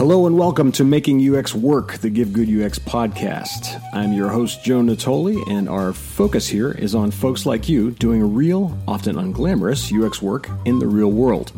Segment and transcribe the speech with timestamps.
[0.00, 3.78] Hello and welcome to Making UX Work, the Give Good UX podcast.
[3.92, 8.34] I'm your host, Joe Natoli, and our focus here is on folks like you doing
[8.34, 11.52] real, often unglamorous UX work in the real world.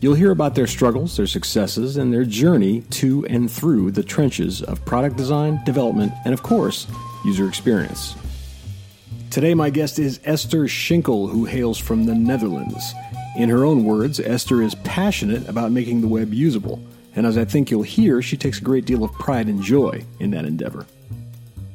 [0.00, 4.60] You'll hear about their struggles, their successes, and their journey to and through the trenches
[4.60, 6.88] of product design, development, and of course,
[7.24, 8.16] user experience.
[9.30, 12.92] Today, my guest is Esther Schinkel, who hails from the Netherlands.
[13.36, 16.82] In her own words, Esther is passionate about making the web usable,
[17.14, 20.04] and as I think you'll hear, she takes a great deal of pride and joy
[20.20, 20.86] in that endeavor.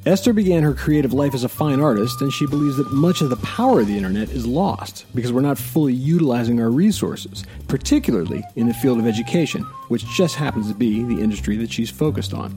[0.05, 3.29] Esther began her creative life as a fine artist, and she believes that much of
[3.29, 8.43] the power of the internet is lost because we're not fully utilizing our resources, particularly
[8.57, 12.34] in the field of education, which just happens to be the industry that she's focused
[12.34, 12.53] on.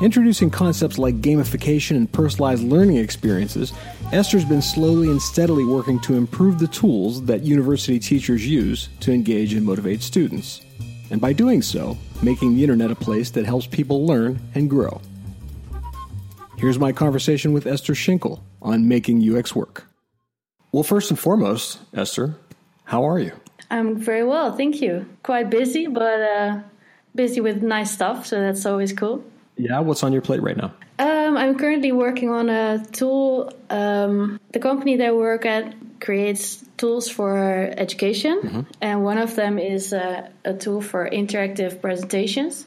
[0.00, 3.72] Introducing concepts like gamification and personalized learning experiences,
[4.12, 9.12] Esther's been slowly and steadily working to improve the tools that university teachers use to
[9.12, 10.60] engage and motivate students.
[11.10, 15.00] And by doing so, making the internet a place that helps people learn and grow.
[16.58, 19.86] Here's my conversation with Esther Schinkel on making UX work.
[20.72, 22.34] Well, first and foremost, Esther,
[22.84, 23.32] how are you?
[23.70, 25.08] I'm very well, thank you.
[25.22, 26.60] Quite busy, but uh,
[27.14, 29.24] busy with nice stuff, so that's always cool.
[29.56, 30.72] Yeah, what's on your plate right now?
[30.98, 33.52] Um, I'm currently working on a tool.
[33.70, 38.60] Um, the company that I work at creates tools for education, mm-hmm.
[38.80, 42.66] and one of them is uh, a tool for interactive presentations,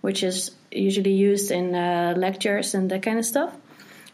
[0.00, 3.54] which is usually used in uh, lectures and that kind of stuff.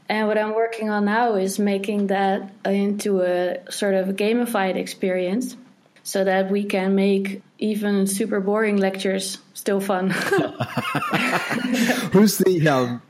[0.09, 5.57] And what I'm working on now is making that into a sort of gamified experience
[6.03, 10.11] so that we can make even super boring lectures still fun.
[12.13, 13.03] who's the um,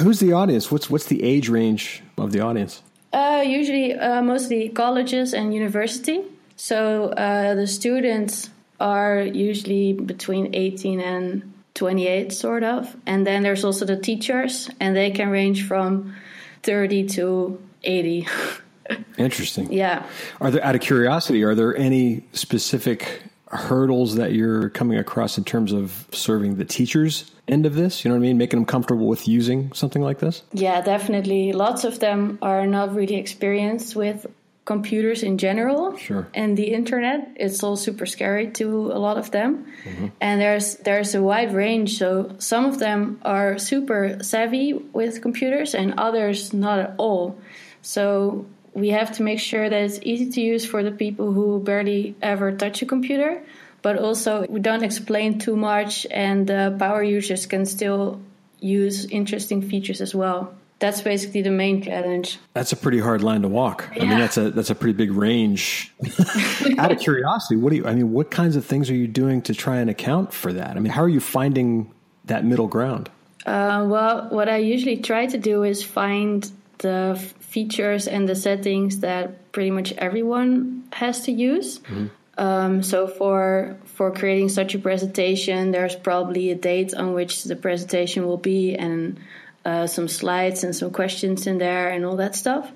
[0.00, 0.70] who's the audience?
[0.70, 2.82] What's what's the age range of the audience?
[3.12, 6.22] Uh, usually, uh, mostly colleges and university.
[6.56, 12.96] So uh, the students are usually between 18 and 28 sort of.
[13.06, 16.14] And then there's also the teachers and they can range from
[16.62, 18.28] 30 to 80
[19.18, 19.72] interesting.
[19.72, 20.04] Yeah.
[20.40, 25.44] Are there out of curiosity are there any specific hurdles that you're coming across in
[25.44, 28.38] terms of serving the teachers end of this you know what i mean?
[28.38, 30.42] Making them comfortable with using something like this?
[30.52, 31.52] Yeah definitely.
[31.52, 34.26] Lots of them are not really experienced with
[34.64, 35.96] computers in general.
[35.96, 36.28] Sure.
[36.34, 39.66] and the internet it's all super scary to a lot of them.
[39.84, 40.06] Mm-hmm.
[40.20, 41.98] and there's there's a wide range.
[41.98, 47.38] So some of them are super savvy with computers and others not at all.
[47.82, 51.60] So we have to make sure that it's easy to use for the people who
[51.60, 53.42] barely ever touch a computer
[53.82, 58.20] but also we don't explain too much and the power users can still
[58.60, 62.40] use interesting features as well that's basically the main challenge.
[62.54, 63.88] That's a pretty hard line to walk.
[63.94, 64.02] Yeah.
[64.02, 65.94] I mean, that's a that's a pretty big range.
[66.78, 67.86] Out of curiosity, what do you?
[67.86, 70.76] I mean, what kinds of things are you doing to try and account for that?
[70.76, 71.92] I mean, how are you finding
[72.24, 73.08] that middle ground?
[73.46, 79.00] Uh, well, what I usually try to do is find the features and the settings
[79.00, 81.78] that pretty much everyone has to use.
[81.78, 82.06] Mm-hmm.
[82.38, 87.56] Um, so for for creating such a presentation, there's probably a date on which the
[87.56, 89.20] presentation will be and
[89.64, 92.70] uh, some slides and some questions in there and all that stuff.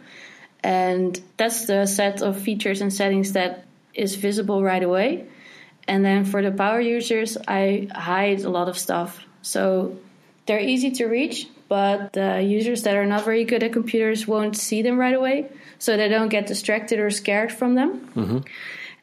[0.62, 3.64] And that's the set of features and settings that
[3.94, 5.26] is visible right away.
[5.88, 9.24] And then for the power users, I hide a lot of stuff.
[9.42, 9.96] So
[10.46, 14.56] they're easy to reach, but the users that are not very good at computers won't
[14.56, 15.50] see them right away.
[15.78, 18.12] So they don't get distracted or scared from them.
[18.14, 18.38] Mm-hmm.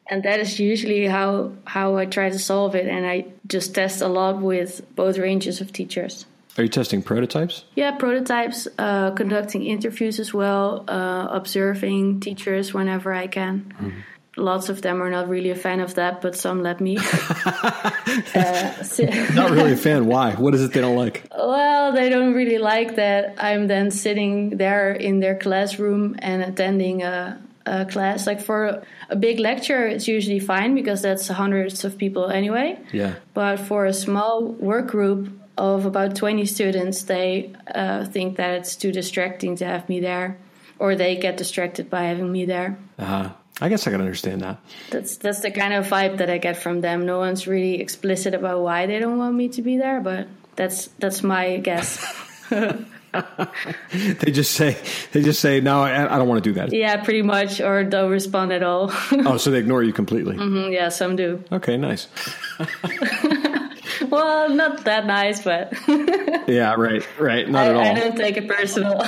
[0.10, 2.88] And that is usually how, how I try to solve it.
[2.88, 6.26] And I just test a lot with both ranges of teachers.
[6.58, 7.64] Are you testing prototypes?
[7.74, 13.74] Yeah, prototypes, uh, conducting interviews as well, uh, observing teachers whenever I can.
[13.80, 14.00] Mm-hmm.
[14.36, 16.98] Lots of them are not really a fan of that, but some let me.
[17.46, 18.84] uh,
[19.34, 20.06] not really a fan.
[20.06, 20.34] Why?
[20.34, 21.28] What is it they don't like?
[21.36, 27.04] Well, they don't really like that I'm then sitting there in their classroom and attending
[27.04, 28.28] a, a class.
[28.28, 32.80] Like for a big lecture, it's usually fine because that's hundreds of people anyway.
[32.92, 33.16] Yeah.
[33.34, 38.76] But for a small work group, of about 20 students, they uh, think that it's
[38.76, 40.38] too distracting to have me there,
[40.80, 42.78] or they get distracted by having me there.
[42.98, 43.30] Uh-huh.
[43.62, 44.60] I guess I can understand that.
[44.90, 47.06] That's that's the kind of vibe that I get from them.
[47.06, 50.88] No one's really explicit about why they don't want me to be there, but that's
[50.98, 52.04] that's my guess.
[53.92, 54.78] they just say
[55.12, 57.84] they just say no I, I, don't want to do that yeah pretty much or
[57.84, 61.78] don't respond at all oh so they ignore you completely mm-hmm, yeah some do okay
[61.78, 62.08] nice
[64.10, 65.74] well, not that nice, but
[66.48, 67.82] yeah, right, right, not I, at all.
[67.82, 69.02] I don't take it personal.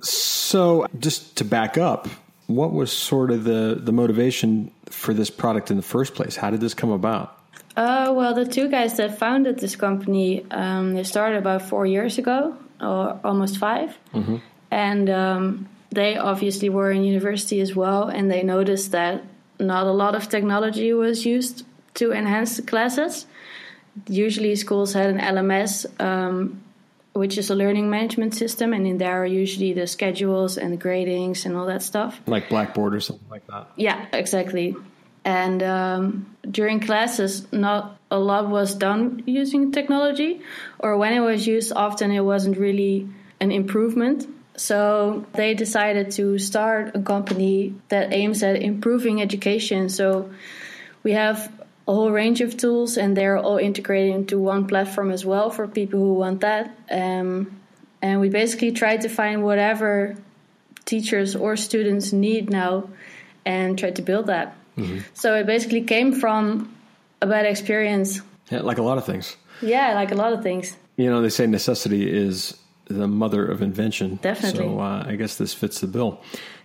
[0.00, 2.08] so, just to back up,
[2.46, 6.36] what was sort of the the motivation for this product in the first place?
[6.36, 7.38] How did this come about?
[7.76, 12.16] Uh, well, the two guys that founded this company, um, they started about four years
[12.16, 14.36] ago, or almost 5 Mm-hmm.
[14.70, 19.22] and um, they obviously were in university as well, and they noticed that
[19.58, 21.64] not a lot of technology was used
[21.94, 23.26] to enhance the classes.
[24.08, 26.60] Usually, schools had an LMS, um,
[27.14, 30.76] which is a learning management system, and in there are usually the schedules and the
[30.76, 32.20] gradings and all that stuff.
[32.26, 33.68] Like Blackboard or something like that.
[33.76, 34.74] Yeah, exactly.
[35.26, 40.40] And um, during classes, not a lot was done using technology,
[40.78, 43.08] or when it was used, often it wasn't really
[43.40, 44.28] an improvement.
[44.56, 49.88] So they decided to start a company that aims at improving education.
[49.88, 50.30] So
[51.02, 51.52] we have
[51.88, 55.66] a whole range of tools, and they're all integrated into one platform as well for
[55.66, 56.70] people who want that.
[56.88, 57.60] Um,
[58.00, 60.14] and we basically try to find whatever
[60.84, 62.90] teachers or students need now
[63.44, 64.56] and try to build that.
[65.14, 66.74] So it basically came from
[67.22, 68.20] a bad experience.
[68.50, 69.36] Yeah, like a lot of things.
[69.62, 70.76] Yeah, like a lot of things.
[70.96, 72.56] You know, they say necessity is
[72.86, 74.18] the mother of invention.
[74.22, 74.60] Definitely.
[74.60, 76.20] So uh, I guess this fits the bill.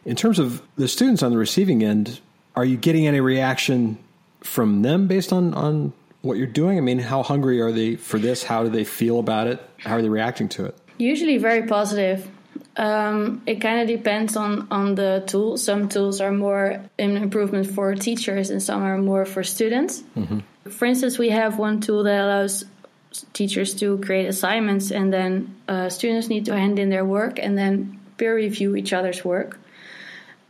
[0.06, 2.20] In terms of the students on the receiving end,
[2.56, 3.98] are you getting any reaction
[4.42, 6.78] from them based on, on what you're doing?
[6.78, 8.44] I mean, how hungry are they for this?
[8.44, 9.62] How do they feel about it?
[9.80, 10.78] How are they reacting to it?
[10.98, 12.30] Usually very positive.
[12.78, 15.58] Um, it kind of depends on, on the tool.
[15.58, 20.04] Some tools are more an improvement for teachers, and some are more for students.
[20.70, 22.66] For instance, we have one tool that allows
[23.34, 27.58] teachers to create assignments, and then uh, students need to hand in their work and
[27.58, 29.60] then peer review each other's work.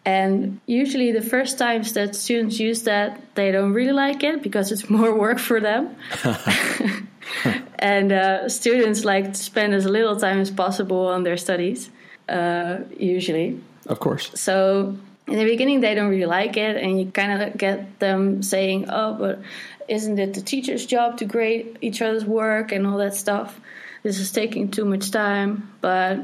[0.03, 4.71] And usually, the first times that students use that, they don't really like it because
[4.71, 5.95] it's more work for them.
[7.79, 11.89] and uh, students like to spend as little time as possible on their studies,
[12.29, 13.59] uh, usually.
[13.87, 14.31] Of course.
[14.35, 14.95] So
[15.27, 18.85] in the beginning, they don't really like it, and you kind of get them saying,
[18.89, 19.41] "Oh, but
[19.87, 23.59] isn't it the teacher's job to grade each other's work and all that stuff?
[24.03, 26.19] This is taking too much time." But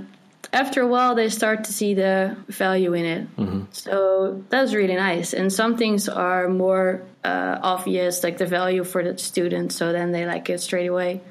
[0.53, 3.27] after a while, they start to see the value in it.
[3.71, 5.33] So that's really nice.
[5.33, 9.73] And some things are more uh, obvious, like the value for the student.
[9.73, 11.21] So then they like it straight away.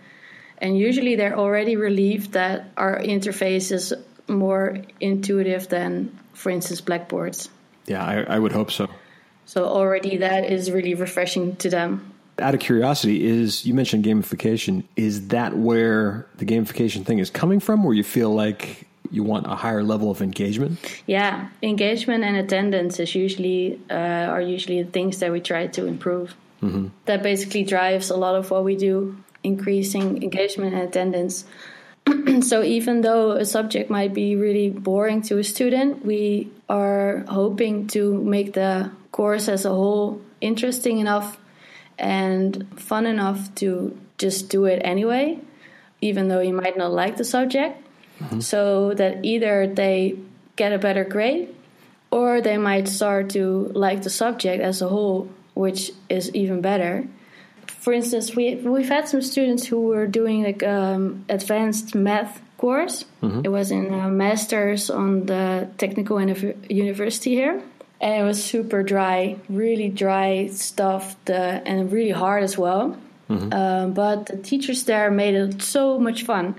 [0.58, 3.92] And usually they're already relieved that our interface is
[4.28, 7.48] more intuitive than, for instance, Blackboards.
[7.86, 8.88] Yeah, I, I would hope so.
[9.44, 12.12] So already that is really refreshing to them.
[12.38, 14.84] Out of curiosity, is you mentioned gamification.
[14.96, 19.46] Is that where the gamification thing is coming from, where you feel like you want
[19.46, 20.78] a higher level of engagement?
[21.06, 25.86] Yeah, engagement and attendance is usually uh, are usually the things that we try to
[25.86, 26.34] improve.
[27.04, 31.44] That basically drives a lot of what we do, increasing engagement and attendance.
[32.42, 37.86] so even though a subject might be really boring to a student, we are hoping
[37.88, 41.38] to make the course as a whole interesting enough
[41.98, 45.38] and fun enough to just do it anyway,
[46.00, 47.82] even though you might not like the subject.
[48.20, 48.40] Mm-hmm.
[48.40, 50.18] So that either they
[50.56, 51.54] get a better grade
[52.10, 57.06] or they might start to like the subject as a whole, which is even better.
[57.80, 63.04] For instance, we we've had some students who were doing like um, advanced math course.
[63.44, 66.20] It was in a master's on the technical
[66.68, 67.62] university here,
[68.00, 72.96] and it was super dry, really dry stuff, the, and really hard as well.
[73.52, 76.54] Um, but the teachers there made it so much fun.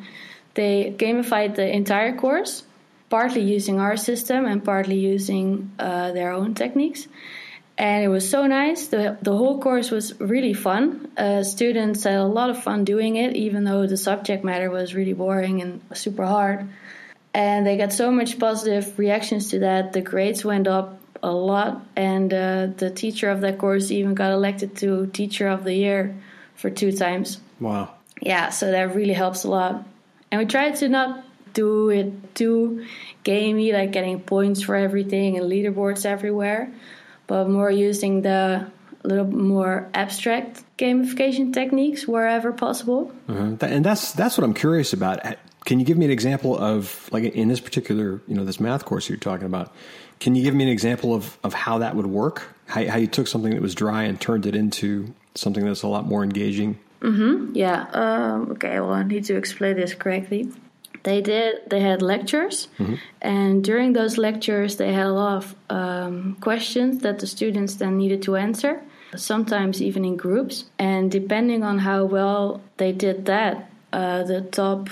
[0.54, 2.64] They gamified the entire course,
[3.10, 7.08] partly using our system and partly using uh, their own techniques.
[7.78, 8.88] And it was so nice.
[8.88, 11.12] The, the whole course was really fun.
[11.16, 14.96] Uh, students had a lot of fun doing it, even though the subject matter was
[14.96, 16.68] really boring and super hard.
[17.36, 19.94] And they got so much positive reactions to that.
[19.94, 24.32] The grades went up a lot, and uh, the teacher of that course even got
[24.32, 26.16] elected to Teacher of the Year
[26.56, 27.90] for two times Wow.
[28.22, 29.84] yeah, so that really helps a lot.
[30.32, 32.86] And we tried to not do it too
[33.24, 36.72] gamey, like getting points for everything and leaderboards everywhere,
[37.28, 38.66] but more using the
[39.04, 43.12] little more abstract gamification techniques wherever possible.
[43.28, 45.20] Th- And that's that's what I'm curious about.
[45.66, 48.86] Can you give me an example of like in this particular, you know, this math
[48.86, 49.74] course you're talking about?
[50.20, 52.56] Can you give me an example of of how that would work?
[52.66, 55.88] How, how you took something that was dry and turned it into something that's a
[55.88, 56.80] lot more engaging?
[57.54, 57.86] Yeah.
[57.94, 58.80] Um, okay.
[58.80, 60.50] Well, I need to explain this correctly.
[61.08, 61.52] They did.
[61.72, 62.68] They had lectures,
[63.22, 67.96] and during those lectures, they had a lot of um, questions that the students then
[67.98, 68.82] needed to answer.
[69.16, 73.56] Sometimes even in groups, and depending on how well they did that,
[73.94, 74.90] uh, the top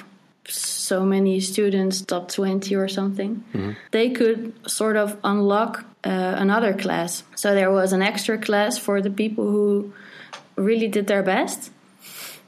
[0.47, 3.43] so many students, top twenty or something,
[3.91, 7.23] they could sort of unlock uh, another class.
[7.35, 9.91] So there was an extra class for the people who
[10.55, 11.71] really did their best.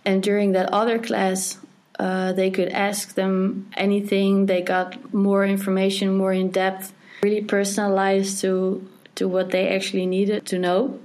[0.05, 1.59] And during that other class,
[1.99, 4.45] uh, they could ask them anything.
[4.45, 10.45] They got more information, more in depth, really personalized to to what they actually needed
[10.45, 10.99] to know.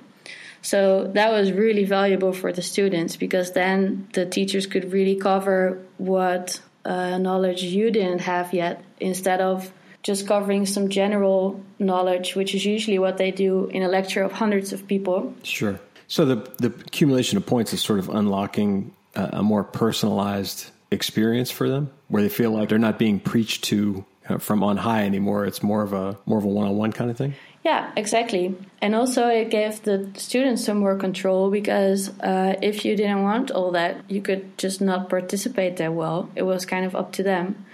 [0.61, 5.83] So that was really valuable for the students because then the teachers could really cover
[5.99, 9.73] what uh, knowledge you didn't have yet instead of
[10.03, 14.33] just covering some general knowledge, which is usually what they do in a lecture of
[14.33, 15.35] hundreds of people.
[15.43, 15.81] Sure.
[16.07, 21.51] So the the accumulation of points is sort of unlocking a, a more personalized experience
[21.51, 25.05] for them, where they feel like they're not being preached to uh, from on high
[25.05, 25.47] anymore.
[25.47, 27.35] It's more of a more of a one on one kind of thing.
[27.65, 28.57] Yeah, exactly.
[28.81, 33.53] And also, it gave the students some more control because uh, if you didn't want
[33.53, 36.29] all that, you could just not participate that well.
[36.35, 37.65] It was kind of up to them.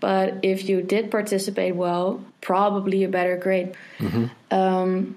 [0.00, 3.76] But if you did participate well, probably a better grade.
[3.98, 4.26] Mm-hmm.
[4.54, 5.16] Um,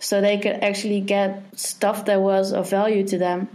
[0.00, 3.48] so they could actually get stuff that was of value to them,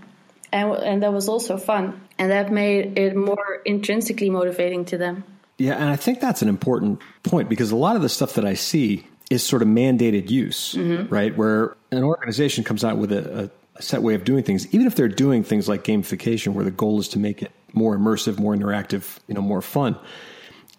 [0.54, 5.24] and and that was also fun, and that made it more intrinsically motivating to them.
[5.58, 8.46] Yeah, and I think that's an important point because a lot of the stuff that
[8.46, 11.14] I see is sort of mandated use, mm-hmm.
[11.14, 11.36] right?
[11.36, 14.96] Where an organization comes out with a, a, set way of doing things, even if
[14.96, 18.56] they're doing things like gamification, where the goal is to make it more immersive, more
[18.56, 19.98] interactive, you know, more fun.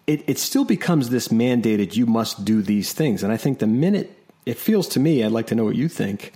[0.07, 3.21] It, it still becomes this mandated, you must do these things.
[3.23, 5.89] And I think the minute it feels to me, I'd like to know what you
[5.89, 6.31] think,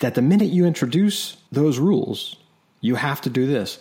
[0.00, 2.36] that the minute you introduce those rules,
[2.82, 3.78] you have to do this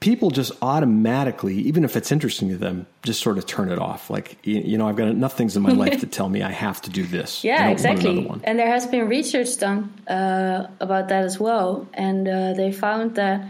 [0.00, 4.10] people just automatically, even if it's interesting to them, just sort of turn it off.
[4.10, 6.80] Like, you, know, I've got enough things in my life to tell me I have
[6.82, 7.42] to do this.
[7.42, 8.30] Yeah, exactly.
[8.44, 11.88] And there has been research done uh, about that as well.
[11.94, 13.48] And uh, they found that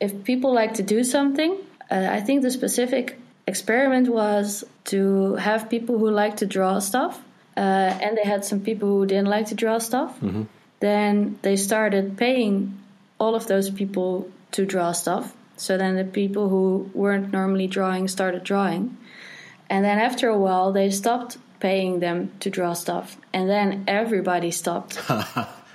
[0.00, 1.56] if people like to do something,
[1.90, 7.22] uh, I think the specific experiment was to have people who like to draw stuff.
[7.56, 10.18] Uh, and they had some people who didn't like to draw stuff.
[10.20, 10.42] Mm-hmm.
[10.80, 12.80] Then they started paying
[13.18, 18.08] all of those people to draw stuff so then the people who weren't normally drawing
[18.08, 18.96] started drawing.
[19.70, 23.16] And then after a while, they stopped paying them to draw stuff.
[23.32, 25.00] And then everybody stopped.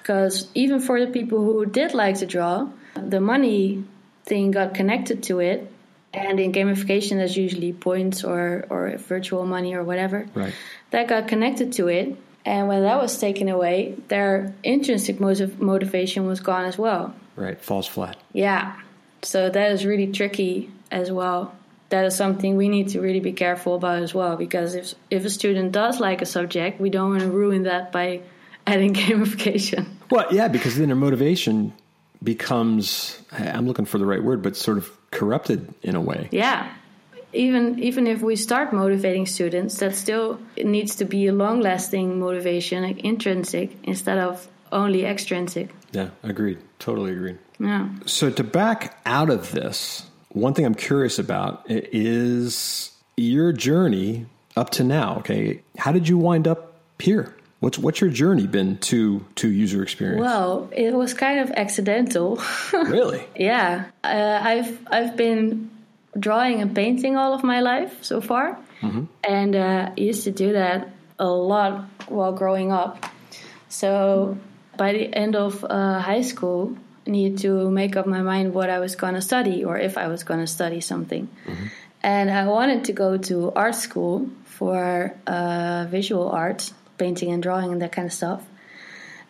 [0.02, 3.84] Because even for the people who did like to draw, the money
[4.26, 5.72] thing got connected to it.
[6.12, 10.26] And in gamification, there's usually points or, or virtual money or whatever.
[10.34, 10.56] Right.
[10.90, 12.16] That got connected to it.
[12.44, 17.14] And when that was taken away, their intrinsic motiv- motivation was gone as well.
[17.40, 18.18] Right, falls flat.
[18.34, 18.76] Yeah.
[19.22, 21.56] So that is really tricky as well.
[21.88, 25.26] That is something we need to really be careful about as well because if if
[25.26, 28.22] a student does like a subject, we don't want to ruin that by
[28.68, 29.88] adding gamification.
[30.12, 31.74] Well, yeah, because then their motivation
[32.22, 36.28] becomes I'm looking for the right word, but sort of corrupted in a way.
[36.32, 36.72] Yeah.
[37.32, 42.20] Even even if we start motivating students, that still needs to be a long lasting
[42.20, 45.70] motivation, like intrinsic instead of only extrinsic.
[45.92, 46.60] Yeah, agreed.
[46.80, 47.38] Totally agreed.
[47.60, 47.90] Yeah.
[48.06, 54.70] So to back out of this, one thing I'm curious about is your journey up
[54.72, 55.18] to now.
[55.18, 57.36] Okay, how did you wind up here?
[57.60, 60.22] What's what's your journey been to to user experience?
[60.22, 62.42] Well, it was kind of accidental.
[62.74, 63.26] really?
[63.36, 65.70] yeah, uh, I've I've been
[66.18, 69.06] drawing and painting all of my life so far, mm-hmm.
[69.24, 73.06] and uh, I used to do that a lot while growing up.
[73.68, 74.38] So
[74.80, 78.70] by the end of uh, high school, I needed to make up my mind what
[78.70, 81.28] I was going to study or if I was going to study something.
[81.46, 81.66] Mm-hmm.
[82.02, 87.74] And I wanted to go to art school for uh, visual art, painting and drawing
[87.74, 88.42] and that kind of stuff.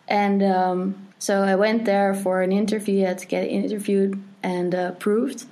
[0.06, 3.04] And um, so I went there for an interview.
[3.04, 5.44] I had to get interviewed and uh, approved.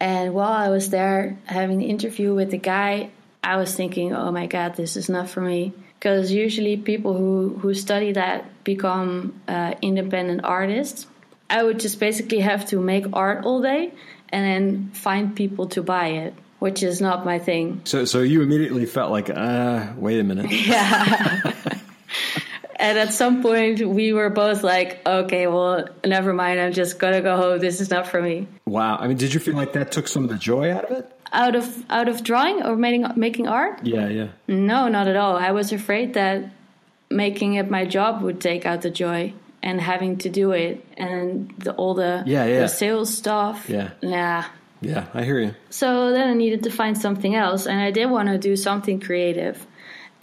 [0.00, 3.10] And while I was there having the interview with the guy,
[3.44, 7.58] I was thinking, oh my God, this is not for me because usually people who,
[7.60, 11.06] who study that become uh, independent artists.
[11.48, 13.92] I would just basically have to make art all day
[14.28, 17.80] and then find people to buy it, which is not my thing.
[17.84, 20.50] So, so you immediately felt like, uh, wait a minute.
[20.50, 21.52] Yeah.
[22.76, 26.60] and at some point, we were both like, okay, well, never mind.
[26.60, 27.58] I'm just gonna go home.
[27.58, 28.46] This is not for me.
[28.66, 28.96] Wow.
[28.98, 31.12] I mean, did you feel like that took some of the joy out of it?
[31.32, 33.84] out of out of drawing or making making art?
[33.84, 34.28] Yeah, yeah.
[34.48, 35.36] No, not at all.
[35.36, 36.50] I was afraid that
[37.10, 41.52] making it my job would take out the joy and having to do it and
[41.58, 42.60] the, all the yeah, yeah.
[42.60, 43.68] the sales stuff.
[43.68, 43.90] Yeah.
[44.02, 44.44] Nah.
[44.80, 45.54] Yeah, I hear you.
[45.68, 48.98] So then I needed to find something else, and I did want to do something
[48.98, 49.66] creative.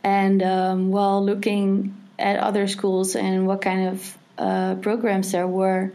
[0.03, 5.91] And um, while looking at other schools and what kind of uh, programs there were,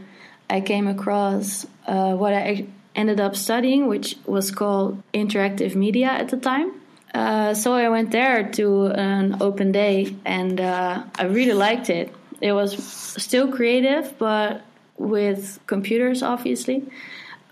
[0.49, 6.29] I came across uh, what I ended up studying, which was called interactive media at
[6.29, 6.73] the time.
[7.15, 12.15] Uh, so I went there to an open day and uh, I really liked it.
[12.41, 14.63] It was still creative, but
[14.97, 16.85] with computers, obviously,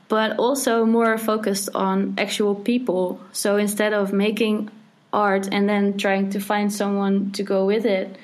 [0.09, 3.21] but also more focused on actual people.
[3.33, 4.71] So instead of making
[5.13, 8.17] art and then trying to find someone to go with it,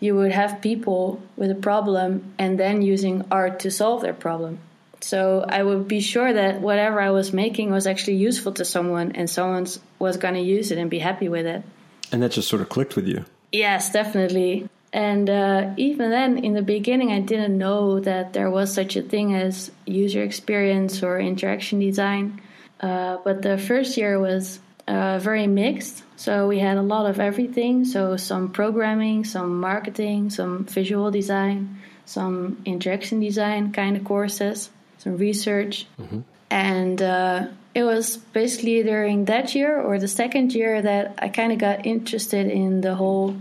[0.00, 4.60] you would have people with a problem and then using art to solve their problem.
[5.00, 9.12] So I would be sure that whatever I was making was actually useful to someone
[9.12, 9.66] and someone
[9.98, 11.62] was going to use it and be happy with it.
[12.10, 13.24] And that just sort of clicked with you.
[13.52, 14.68] Yes, definitely.
[14.92, 19.02] And uh, even then, in the beginning, I didn't know that there was such a
[19.02, 22.40] thing as user experience or interaction design.
[22.80, 26.02] Uh, but the first year was uh, very mixed.
[26.16, 27.84] So we had a lot of everything.
[27.84, 35.16] So some programming, some marketing, some visual design, some interaction design kind of courses, some
[35.16, 35.86] research.
[36.00, 36.20] Mm-hmm.
[36.50, 41.52] And uh, it was basically during that year or the second year that I kind
[41.52, 43.36] of got interested in the whole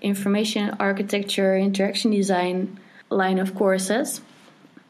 [0.00, 2.78] information architecture, interaction design
[3.10, 4.20] line of courses.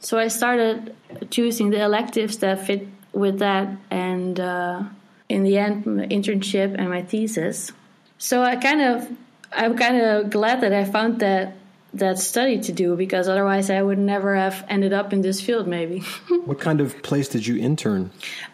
[0.00, 0.94] So I started
[1.30, 4.82] choosing the electives that fit with that, and uh,
[5.28, 7.72] in the end, my internship and my thesis.
[8.18, 9.08] So I kind of,
[9.52, 11.54] I'm kind of glad that I found that
[11.94, 15.66] that study to do because otherwise I would never have ended up in this field.
[15.66, 16.00] Maybe.
[16.44, 18.10] what kind of place did you intern?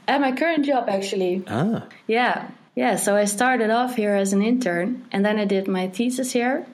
[0.08, 1.44] At my current job, actually.
[1.46, 1.86] Ah.
[2.06, 2.50] Yeah.
[2.74, 6.30] Yeah, so I started off here as an intern, and then I did my thesis
[6.30, 6.66] here,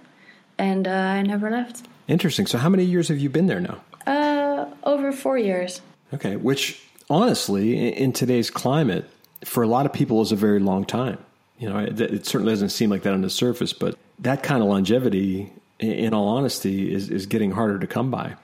[0.58, 1.86] and uh, I never left.
[2.08, 2.46] Interesting.
[2.46, 3.80] So, how many years have you been there now?
[4.04, 5.80] Uh, over four years.
[6.12, 9.08] Okay, which honestly, in today's climate,
[9.44, 11.18] for a lot of people, is a very long time.
[11.58, 14.60] You know, it, it certainly doesn't seem like that on the surface, but that kind
[14.60, 15.52] of longevity,
[15.82, 18.34] in all honesty, is, is getting harder to come by.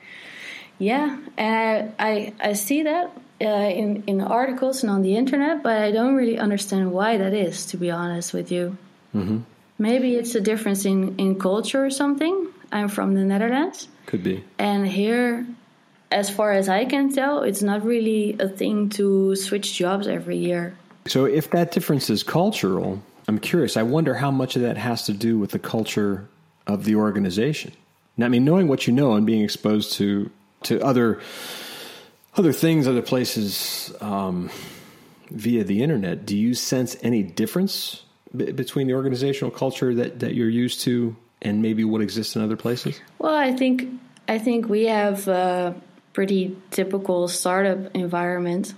[0.78, 5.62] Yeah, and I, I, I see that uh, in in articles and on the internet,
[5.62, 7.66] but I don't really understand why that is.
[7.66, 8.76] To be honest with you,
[9.14, 9.38] mm-hmm.
[9.78, 12.49] maybe it's a difference in in culture or something.
[12.71, 13.88] I'm from the Netherlands.
[14.07, 14.45] Could be.
[14.59, 15.47] And here,
[16.11, 20.37] as far as I can tell, it's not really a thing to switch jobs every
[20.37, 20.77] year.
[21.07, 23.77] So, if that difference is cultural, I'm curious.
[23.77, 26.29] I wonder how much of that has to do with the culture
[26.68, 27.72] of the organization.
[28.16, 30.31] Now, I mean, knowing what you know and being exposed to
[30.64, 31.20] to other
[32.37, 34.50] other things, other places um,
[35.31, 38.04] via the internet, do you sense any difference
[38.37, 42.42] b- between the organizational culture that, that you're used to and maybe what exists in
[42.42, 43.00] other places?
[43.18, 43.88] Well, I think
[44.28, 45.74] I think we have a
[46.12, 48.74] pretty typical startup environment.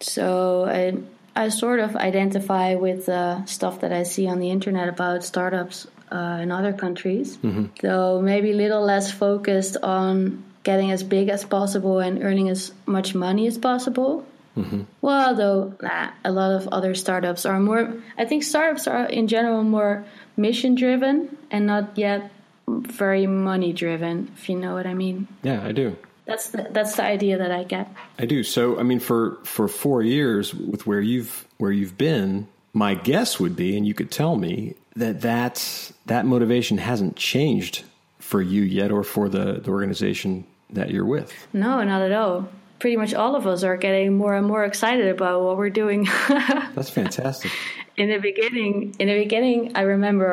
[0.00, 0.98] So I
[1.34, 5.86] I sort of identify with the stuff that I see on the internet about startups
[6.12, 7.66] uh, in other countries, mm-hmm.
[7.80, 12.72] though maybe a little less focused on getting as big as possible and earning as
[12.86, 14.24] much money as possible.
[14.56, 14.82] Mm-hmm.
[15.00, 17.94] Well, though, nah, a lot of other startups are more.
[18.18, 20.04] I think startups are in general more
[20.36, 22.30] mission driven and not yet
[22.68, 24.30] very money driven.
[24.36, 25.26] If you know what I mean.
[25.42, 25.96] Yeah, I do.
[26.26, 27.88] That's the, that's the idea that I get.
[28.18, 28.44] I do.
[28.44, 33.38] So, I mean, for for four years with where you've where you've been, my guess
[33.38, 37.84] would be, and you could tell me that that that motivation hasn't changed
[38.18, 41.32] for you yet, or for the, the organization that you're with.
[41.52, 42.48] No, not at all.
[42.78, 46.08] Pretty much all of us are getting more and more excited about what we're doing.
[46.28, 47.50] That's fantastic.
[47.96, 50.26] In the beginning, in the beginning, I remember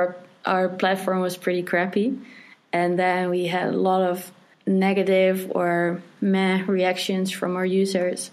[0.46, 2.18] our, our platform was pretty crappy,
[2.72, 4.32] and then we had a lot of
[4.66, 8.32] negative or meh reactions from our users.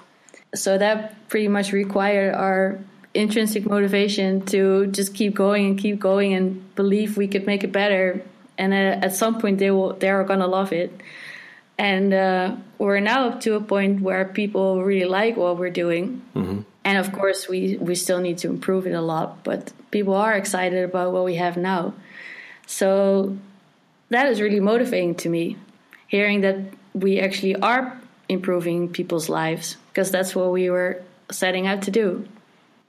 [0.55, 2.79] So that pretty much required our
[3.17, 7.73] intrinsic motivation to just keep going and keep going and believe we could make it
[7.73, 8.23] better.
[8.59, 11.01] And uh, at some point, they will they are gonna love it
[11.79, 16.23] and uh, we're now up to a point where people really like what we're doing
[16.35, 16.61] mm-hmm.
[16.85, 20.35] and of course we we still need to improve it a lot but people are
[20.35, 21.93] excited about what we have now
[22.67, 23.37] so
[24.09, 25.57] that is really motivating to me
[26.09, 26.59] hearing that
[26.95, 32.27] we actually are improving people's lives because that's what we were setting out to do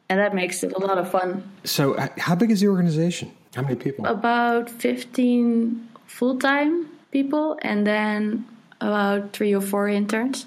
[0.10, 3.62] and that makes it a lot of fun so how big is the organization how
[3.62, 8.46] many people about 15 full-time people and then
[8.82, 10.46] about three or four interns.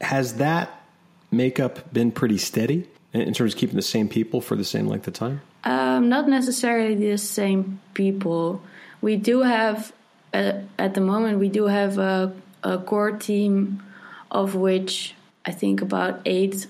[0.00, 0.82] Has that
[1.30, 5.06] makeup been pretty steady in terms of keeping the same people for the same length
[5.08, 5.40] of time?
[5.64, 8.62] Um, not necessarily the same people.
[9.00, 9.92] We do have,
[10.32, 12.32] uh, at the moment, we do have a,
[12.62, 13.82] a core team
[14.30, 16.66] of which I think about eight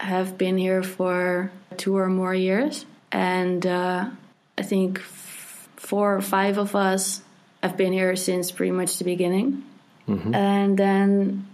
[0.00, 2.86] have been here for two or more years.
[3.12, 4.08] And uh,
[4.56, 7.20] I think f- four or five of us
[7.62, 9.62] have been here since pretty much the beginning.
[10.08, 10.34] Mm-hmm.
[10.34, 11.46] And then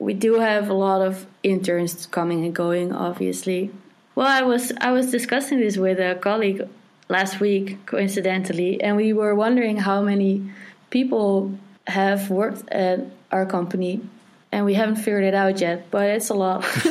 [0.00, 3.70] we do have a lot of interns coming and going, obviously.
[4.16, 6.68] Well, I was I was discussing this with a colleague
[7.08, 10.50] last week, coincidentally, and we were wondering how many
[10.90, 11.52] people
[11.86, 14.00] have worked at our company
[14.52, 16.64] and we haven't figured it out yet, but it's a lot.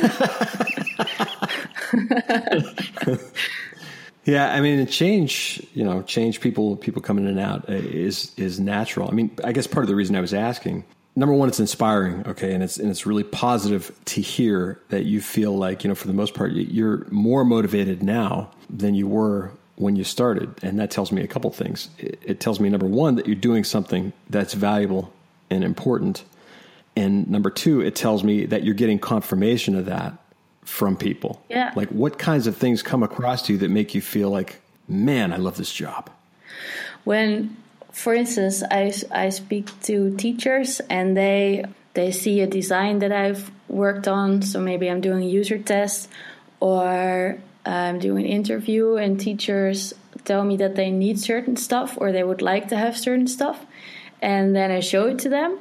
[4.24, 8.32] yeah, I mean, change, you know, change people people coming in and out uh, is
[8.36, 9.08] is natural.
[9.08, 10.84] I mean, I guess part of the reason I was asking,
[11.16, 15.20] number one, it's inspiring, okay, and it's and it's really positive to hear that you
[15.20, 19.50] feel like, you know, for the most part, you're more motivated now than you were
[19.76, 21.88] when you started, and that tells me a couple things.
[21.98, 25.12] It, it tells me number one that you're doing something that's valuable
[25.50, 26.24] and important
[26.98, 30.18] and number two, it tells me that you're getting confirmation of that
[30.64, 31.40] from people.
[31.48, 31.72] Yeah.
[31.76, 35.32] Like what kinds of things come across to you that make you feel like, man,
[35.32, 36.10] I love this job?
[37.04, 37.56] When,
[37.92, 43.50] for instance, I, I speak to teachers and they they see a design that I've
[43.68, 44.42] worked on.
[44.42, 46.08] So maybe I'm doing a user test
[46.60, 52.12] or I'm doing an interview and teachers tell me that they need certain stuff or
[52.12, 53.64] they would like to have certain stuff.
[54.20, 55.58] And then I show it to them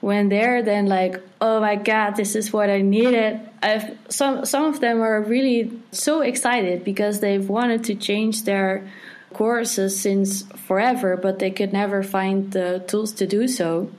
[0.00, 3.40] when they're then like, oh my god, this is what I needed.
[3.62, 8.88] I've some some of them are really so excited because they've wanted to change their
[9.34, 13.90] courses since forever, but they could never find the tools to do so.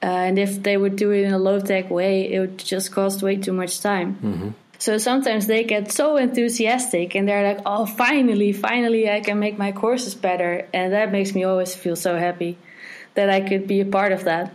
[0.00, 2.92] Uh, and if they would do it in a low tech way, it would just
[2.92, 4.14] cost way too much time.
[4.14, 4.48] Mm-hmm.
[4.78, 9.58] So sometimes they get so enthusiastic and they're like, oh, finally, finally, I can make
[9.58, 10.68] my courses better.
[10.72, 12.58] And that makes me always feel so happy
[13.14, 14.52] that I could be a part of that.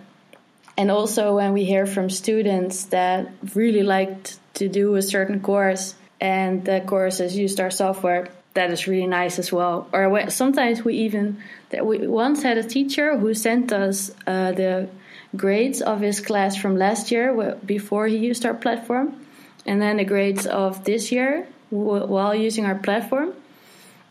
[0.78, 5.96] And also when we hear from students that really liked to do a certain course
[6.20, 9.88] and the course has used our software, that is really nice as well.
[9.92, 11.38] Or sometimes we even
[11.72, 14.90] we once had a teacher who sent us uh, the
[15.36, 19.26] grades of his class from last year before he used our platform,
[19.66, 23.34] and then the grades of this year while using our platform,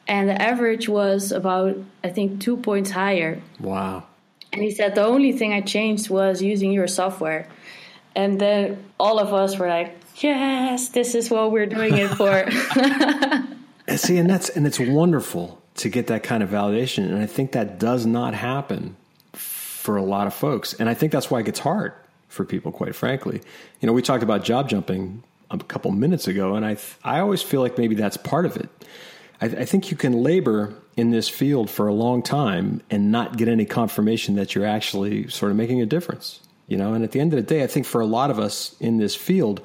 [0.08, 3.40] and the average was about I think two points higher.
[3.60, 4.04] Wow.
[4.52, 7.48] And he said, The only thing I changed was using your software.
[8.14, 12.28] And then all of us were like, Yes, this is what we're doing it for.
[13.88, 17.04] and see, and that's and it's wonderful to get that kind of validation.
[17.04, 18.96] And I think that does not happen
[19.32, 20.74] for a lot of folks.
[20.74, 21.94] And I think that's why it gets hard
[22.28, 23.40] for people, quite frankly.
[23.80, 27.40] You know, we talked about job jumping a couple minutes ago, and I I always
[27.40, 28.68] feel like maybe that's part of it.
[29.40, 33.36] I, I think you can labor in this field for a long time and not
[33.36, 36.40] get any confirmation that you're actually sort of making a difference.
[36.68, 38.38] You know, and at the end of the day, I think for a lot of
[38.38, 39.60] us in this field,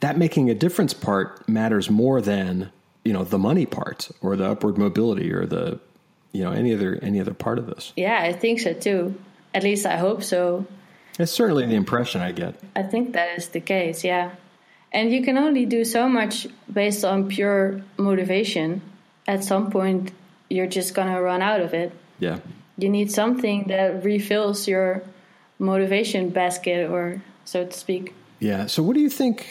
[0.00, 2.70] that making a difference part matters more than
[3.04, 5.78] you know the money part or the upward mobility or the
[6.32, 7.92] you know any other any other part of this.
[7.96, 9.14] Yeah, I think so too.
[9.54, 10.66] At least I hope so.
[11.18, 12.54] It's certainly the impression I get.
[12.74, 14.04] I think that is the case.
[14.04, 14.32] Yeah,
[14.92, 18.82] and you can only do so much based on pure motivation.
[19.26, 20.12] At some point,
[20.50, 21.92] you're just gonna run out of it.
[22.18, 22.40] Yeah.
[22.76, 25.02] You need something that refills your
[25.58, 28.14] motivation basket, or so to speak.
[28.40, 28.66] Yeah.
[28.66, 29.46] So, what do you think?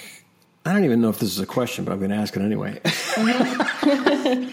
[0.65, 2.41] I don't even know if this is a question, but I'm going to ask it
[2.41, 2.81] anyway.
[2.83, 4.49] Mm-hmm.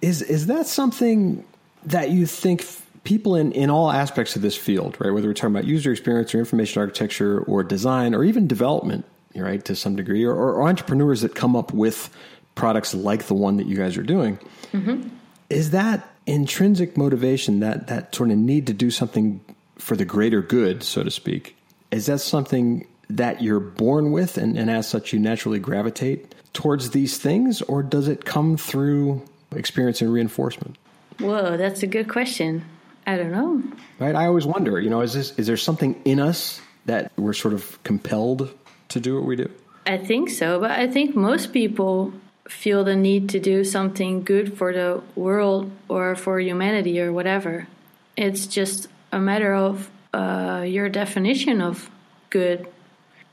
[0.02, 1.44] is is that something
[1.84, 2.66] that you think
[3.04, 5.12] people in, in all aspects of this field, right?
[5.12, 9.04] Whether we're talking about user experience or information architecture or design or even development,
[9.36, 12.10] right, to some degree, or, or entrepreneurs that come up with
[12.56, 14.40] products like the one that you guys are doing.
[14.72, 15.08] Mm-hmm.
[15.48, 19.40] Is that intrinsic motivation, that that sort of need to do something
[19.78, 21.56] for the greater good, so to speak?
[21.92, 26.90] Is that something that you're born with, and, and as such you naturally gravitate towards
[26.90, 29.22] these things, or does it come through
[29.54, 30.76] experience and reinforcement?
[31.20, 32.64] Whoa, that's a good question.
[33.06, 33.62] I don't know.
[34.00, 34.16] Right?
[34.16, 37.54] I always wonder, you know, is this is there something in us that we're sort
[37.54, 38.52] of compelled
[38.88, 39.48] to do what we do?
[39.86, 42.12] I think so, but I think most people
[42.48, 47.66] feel the need to do something good for the world or for humanity or whatever.
[48.16, 51.90] It's just a matter of uh, your definition of
[52.30, 52.66] good.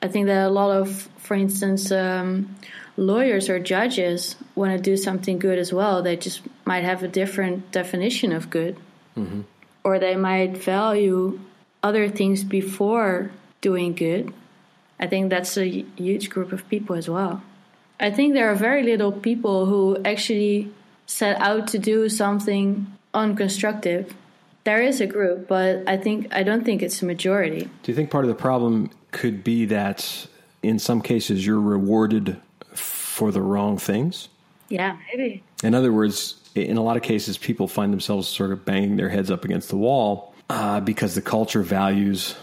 [0.01, 2.55] I think that a lot of, for instance, um,
[2.97, 6.01] lawyers or judges want to do something good as well.
[6.03, 8.77] They just might have a different definition of good.
[9.17, 9.41] Mm-hmm.
[9.83, 11.39] Or they might value
[11.81, 14.33] other things before doing good.
[14.99, 17.41] I think that's a huge group of people as well.
[17.99, 20.71] I think there are very little people who actually
[21.05, 24.11] set out to do something unconstructive.
[24.63, 27.69] There is a group, but I think I don't think it's a majority.
[27.83, 30.27] Do you think part of the problem could be that
[30.61, 32.37] in some cases you're rewarded
[32.73, 34.29] for the wrong things?
[34.69, 35.43] Yeah, maybe.
[35.63, 39.09] In other words, in a lot of cases, people find themselves sort of banging their
[39.09, 42.35] heads up against the wall uh, because the culture values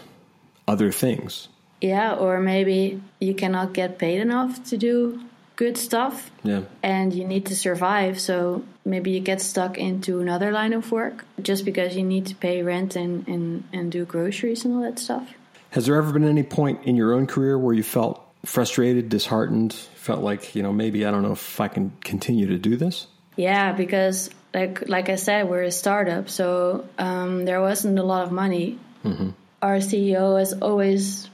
[0.67, 1.47] other things.
[1.81, 5.19] Yeah, or maybe you cannot get paid enough to do
[5.61, 6.31] good stuff.
[6.41, 6.61] Yeah.
[6.81, 8.19] And you need to survive.
[8.19, 12.35] So maybe you get stuck into another line of work just because you need to
[12.35, 15.29] pay rent and, and, and do groceries and all that stuff.
[15.69, 19.71] Has there ever been any point in your own career where you felt frustrated, disheartened,
[19.73, 23.05] felt like, you know, maybe I don't know if I can continue to do this?
[23.35, 28.23] Yeah, because like like I said, we're a startup, so um, there wasn't a lot
[28.23, 28.77] of money.
[29.05, 29.29] Mm-hmm.
[29.61, 31.29] Our CEO has always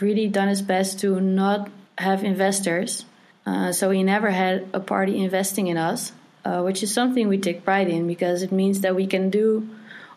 [0.00, 3.04] really done his best to not have investors,
[3.46, 6.12] uh, so we never had a party investing in us,
[6.44, 9.68] uh, which is something we take pride in because it means that we can do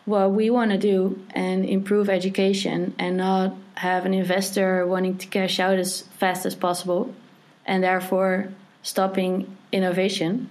[0.04, 5.26] what we want to do and improve education and not have an investor wanting to
[5.26, 7.14] cash out as fast as possible
[7.66, 8.48] and therefore
[8.82, 10.48] stopping innovation.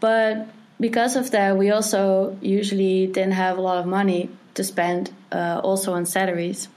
[0.00, 5.10] But because of that, we also usually didn't have a lot of money to spend
[5.30, 6.68] uh, also on salaries.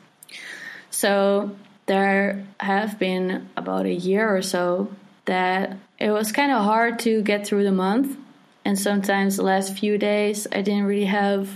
[0.89, 1.55] So
[1.85, 4.91] there have been about a year or so
[5.25, 8.17] that it was kind of hard to get through the month.
[8.63, 11.49] And sometimes the last few days, I didn't really have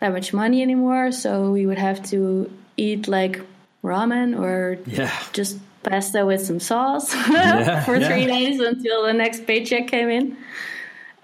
[0.00, 1.12] that much money anymore.
[1.12, 3.40] So we would have to eat like
[3.82, 5.16] ramen or yeah.
[5.32, 8.26] just pasta with some sauce yeah, for three yeah.
[8.26, 10.36] days until the next paycheck came in.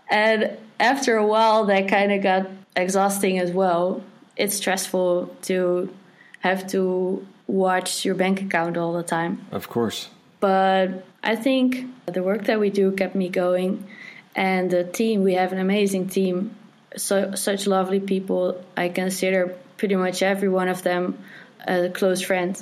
[0.09, 4.03] And after a while, that kind of got exhausting as well.
[4.37, 5.93] It's stressful to
[6.41, 9.47] have to watch your bank account all the time.
[9.53, 10.09] Of course.
[10.41, 13.87] But I think the work that we do kept me going.
[14.35, 16.57] And the team, we have an amazing team
[16.97, 18.63] so, such lovely people.
[18.77, 21.19] I consider pretty much every one of them
[21.67, 22.61] a close friend,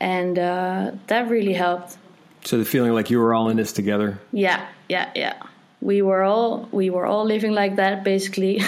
[0.00, 1.96] and uh, that really helped.
[2.44, 4.18] So the feeling like you were all in this together.
[4.32, 5.42] Yeah, yeah, yeah.
[5.80, 8.60] We were all we were all living like that basically,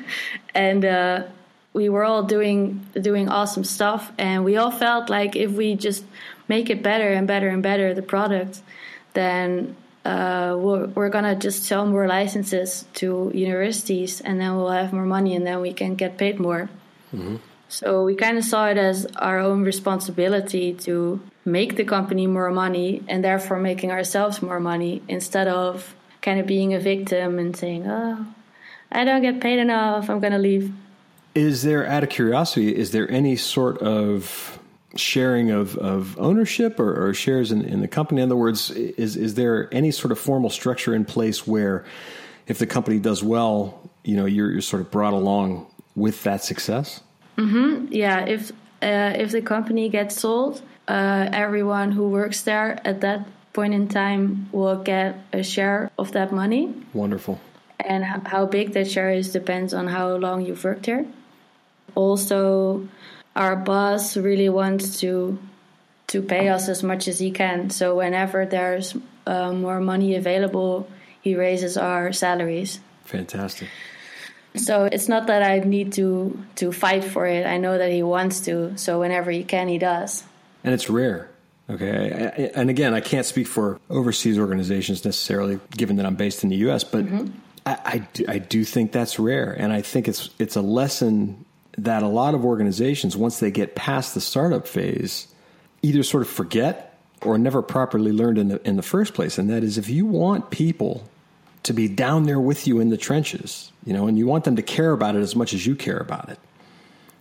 [0.54, 1.22] and uh,
[1.72, 6.04] we were all doing doing awesome stuff, and we all felt like if we just
[6.48, 8.62] make it better and better and better the product,
[9.14, 14.92] then uh, we're, we're, gonna just sell more licenses to universities and then we'll have
[14.92, 16.70] more money and then we can get paid more.
[17.14, 17.36] Mm-hmm.
[17.68, 22.50] So we kind of saw it as our own responsibility to make the company more
[22.50, 27.54] money and therefore making ourselves more money instead of kind of being a victim and
[27.54, 28.26] saying, oh,
[28.90, 30.72] I don't get paid enough, I'm gonna leave.
[31.38, 34.58] Is there, out of curiosity, is there any sort of
[34.96, 38.22] sharing of, of ownership or, or shares in, in, the company?
[38.22, 41.84] In other words, is, is there any sort of formal structure in place where
[42.48, 46.42] if the company does well, you know, you're, you're sort of brought along with that
[46.42, 47.02] success?
[47.36, 47.92] Mm-hmm.
[47.92, 48.24] Yeah.
[48.24, 48.50] If,
[48.82, 53.86] uh, if the company gets sold, uh, everyone who works there at that point in
[53.86, 56.74] time will get a share of that money.
[56.94, 57.40] Wonderful.
[57.78, 61.06] And how big that share is depends on how long you've worked there.
[61.98, 62.86] Also,
[63.34, 65.36] our boss really wants to
[66.06, 67.70] to pay us as much as he can.
[67.70, 70.88] So whenever there's uh, more money available,
[71.20, 72.78] he raises our salaries.
[73.04, 73.68] Fantastic.
[74.54, 77.44] So it's not that I need to to fight for it.
[77.44, 78.78] I know that he wants to.
[78.78, 80.22] So whenever he can, he does.
[80.62, 81.28] And it's rare.
[81.68, 82.52] Okay.
[82.54, 86.56] And again, I can't speak for overseas organizations necessarily, given that I'm based in the
[86.70, 86.84] U.S.
[86.84, 87.26] But mm-hmm.
[87.66, 91.44] I, I do, I do think that's rare, and I think it's it's a lesson
[91.84, 95.28] that a lot of organizations, once they get past the startup phase,
[95.82, 99.38] either sort of forget or never properly learned in the in the first place.
[99.38, 101.08] And that is, if you want people
[101.64, 104.56] to be down there with you in the trenches, you know, and you want them
[104.56, 106.38] to care about it as much as you care about it,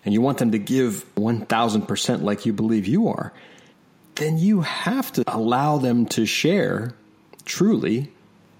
[0.05, 3.33] and you want them to give one thousand percent like you believe you are,
[4.15, 6.93] then you have to allow them to share
[7.45, 8.11] truly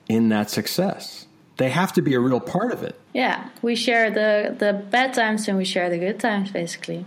[0.09, 1.26] in that success.
[1.57, 2.99] They have to be a real part of it.
[3.13, 7.05] Yeah, we share the the bad times and we share the good times basically.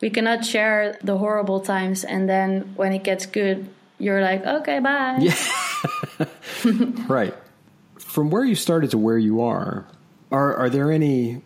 [0.00, 3.68] We cannot share the horrible times and then when it gets good,
[3.98, 6.26] you're like, "Okay, bye." Yeah.
[7.08, 7.34] right.
[7.98, 9.86] From where you started to where you are,
[10.32, 11.42] are are there any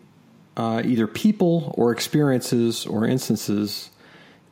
[0.55, 3.89] uh, either people or experiences or instances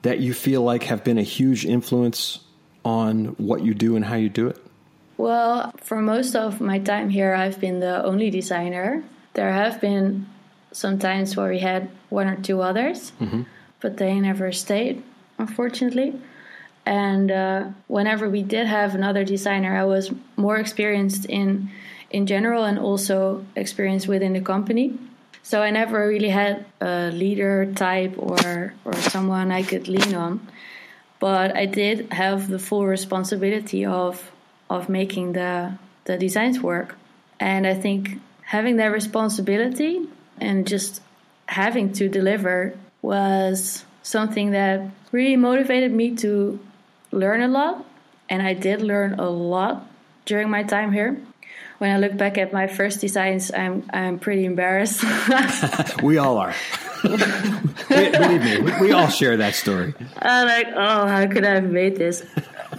[0.02, 2.40] that you feel like have been a huge influence
[2.84, 4.58] on what you do and how you do it?
[5.18, 9.04] Well, for most of my time here, I've been the only designer.
[9.34, 10.28] There have been
[10.72, 13.44] some times where we had one or two others, mm-hmm.
[13.82, 15.02] but they never stayed,
[15.40, 16.14] unfortunately.
[16.86, 21.70] And uh, whenever we did have another designer, I was more experienced in
[22.10, 24.98] in general and also experienced within the company.
[25.44, 30.48] So I never really had a leader type or or someone I could lean on.
[31.20, 34.32] But I did have the full responsibility of
[34.70, 35.74] of making the
[36.06, 36.96] the designs work.
[37.40, 40.08] And I think having that responsibility
[40.40, 41.02] and just
[41.48, 46.60] having to deliver was something that really motivated me to
[47.12, 47.86] learn a lot.
[48.30, 49.88] And I did learn a lot
[50.26, 51.18] during my time here.
[51.78, 55.04] When I look back at my first designs, I'm I'm pretty embarrassed.
[56.02, 56.56] we all are.
[57.04, 59.94] Believe me, we, we, all share that story.
[60.18, 62.26] I'm like, oh, how could I have made this?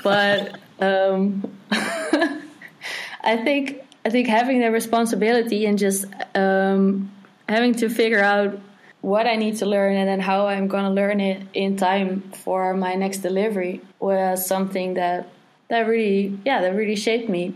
[0.02, 7.10] But um, I think I think having the responsibility and just um,
[7.48, 8.58] having to figure out
[9.00, 12.22] what I need to learn and then how I'm going to learn it in time
[12.32, 15.28] for my next delivery was something that
[15.68, 17.54] that really yeah that really shaped me.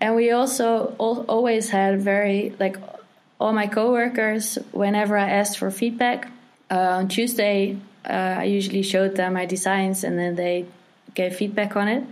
[0.00, 2.76] And we also always had very like
[3.38, 6.30] all my coworkers whenever I asked for feedback
[6.70, 10.66] uh, on Tuesday uh, I usually showed them my designs and then they
[11.14, 12.04] gave feedback on it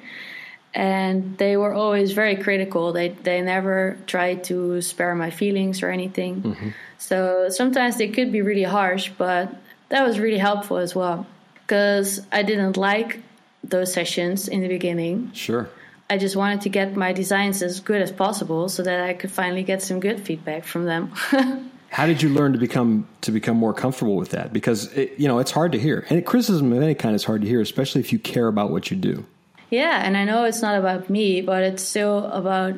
[0.74, 2.92] and they were always very critical.
[2.92, 6.42] They they never tried to spare my feelings or anything.
[6.42, 6.68] Mm-hmm.
[6.98, 9.54] So sometimes they could be really harsh, but
[9.88, 11.26] that was really helpful as well
[11.62, 13.20] because I didn't like
[13.64, 15.32] those sessions in the beginning.
[15.32, 15.68] Sure.
[16.10, 19.30] I just wanted to get my designs as good as possible so that I could
[19.30, 21.12] finally get some good feedback from them.
[21.90, 24.52] How did you learn to become to become more comfortable with that?
[24.52, 27.42] Because it, you know it's hard to hear, and criticism of any kind is hard
[27.42, 29.24] to hear, especially if you care about what you do.
[29.70, 32.74] Yeah, and I know it's not about me, but it's still about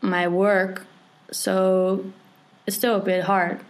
[0.00, 0.86] my work.
[1.32, 2.04] So
[2.66, 3.60] it's still a bit hard.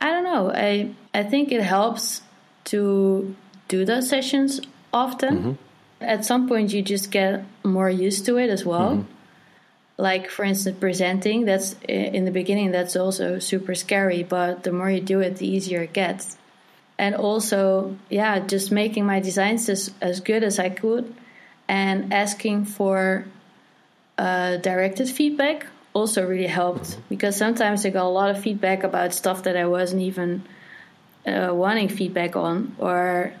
[0.00, 0.50] I don't know.
[0.52, 2.22] I I think it helps
[2.64, 3.34] to
[3.68, 4.60] do those sessions
[4.92, 5.38] often.
[5.38, 5.52] Mm-hmm.
[6.00, 8.96] At some point you just get more used to it as well.
[8.96, 9.12] Mm-hmm.
[9.98, 14.88] Like for instance presenting, that's in the beginning that's also super scary, but the more
[14.90, 16.38] you do it the easier it gets.
[16.98, 21.14] And also, yeah, just making my designs as, as good as I could
[21.68, 23.26] and asking for
[24.16, 29.14] uh, directed feedback also really helped because sometimes I got a lot of feedback about
[29.14, 30.42] stuff that I wasn't even
[31.26, 33.32] uh, wanting feedback on or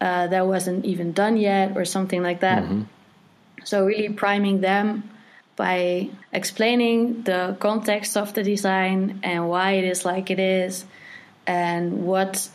[0.00, 2.62] uh, that wasn't even done yet or something like that.
[2.62, 2.82] Mm-hmm.
[3.64, 5.08] So, really priming them
[5.56, 10.84] by explaining the context of the design and why it is like it is
[11.46, 12.48] and what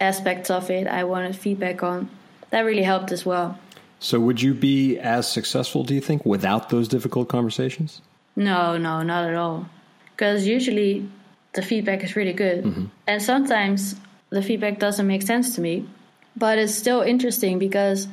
[0.00, 2.08] aspects of it I wanted feedback on.
[2.50, 3.58] That really helped as well.
[3.98, 8.02] So, would you be as successful, do you think, without those difficult conversations?
[8.36, 9.68] No, no, not at all.
[10.10, 11.08] Because usually
[11.54, 12.64] the feedback is really good.
[12.64, 12.84] Mm-hmm.
[13.06, 13.96] And sometimes
[14.30, 15.88] the feedback doesn't make sense to me,
[16.36, 18.06] but it's still interesting because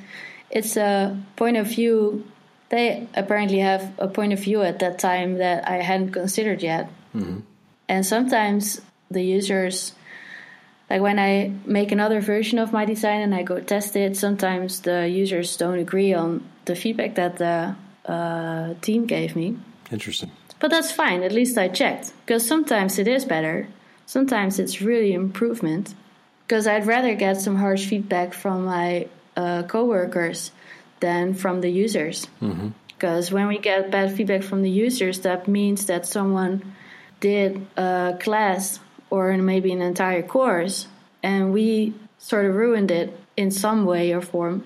[0.50, 2.26] it's a point of view.
[2.74, 6.90] They apparently have a point of view at that time that I hadn't considered yet.
[7.14, 7.42] Mm-hmm.
[7.88, 8.82] And sometimes
[9.12, 9.94] the users
[10.90, 14.80] like when I make another version of my design and I go test it, sometimes
[14.82, 17.76] the users don't agree on the feedback that the
[18.12, 19.56] uh, team gave me.
[19.92, 20.32] Interesting.
[20.60, 21.22] But that's fine.
[21.22, 23.68] At least I checked because sometimes it is better.
[24.08, 25.94] Sometimes it's really improvement.
[26.48, 29.08] Because I'd rather get some harsh feedback from my
[29.38, 30.52] uh, coworkers
[31.04, 32.28] than from the users.
[32.40, 33.36] Because mm-hmm.
[33.36, 36.74] when we get bad feedback from the users, that means that someone
[37.20, 40.88] did a class or maybe an entire course,
[41.22, 44.64] and we sort of ruined it in some way or form.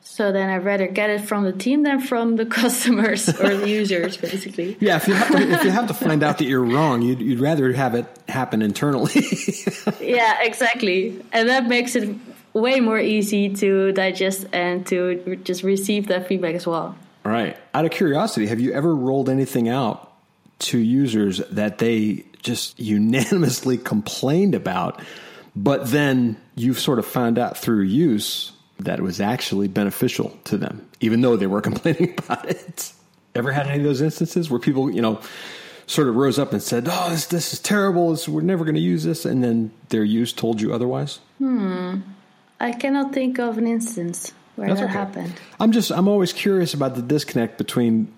[0.00, 3.68] So then I'd rather get it from the team than from the customers or the
[3.68, 4.78] users, basically.
[4.80, 7.20] Yeah, if you have to, if you have to find out that you're wrong, you'd,
[7.20, 9.20] you'd rather have it happen internally.
[10.00, 12.08] yeah, exactly, and that makes it
[12.56, 16.96] way more easy to digest and to just receive that feedback as well.
[17.24, 17.56] Right.
[17.74, 20.12] Out of curiosity, have you ever rolled anything out
[20.58, 25.02] to users that they just unanimously complained about.
[25.54, 30.56] But then you've sort of found out through use that it was actually beneficial to
[30.56, 32.92] them, even though they were complaining about it.
[33.34, 35.20] Ever had any of those instances where people, you know,
[35.86, 38.10] sort of rose up and said, "Oh, this this is terrible.
[38.10, 41.18] This, we're never going to use this," and then their use told you otherwise?
[41.38, 42.00] Hmm.
[42.58, 44.98] I cannot think of an instance where That's that okay.
[44.98, 45.34] happened.
[45.60, 48.12] I'm just I'm always curious about the disconnect between,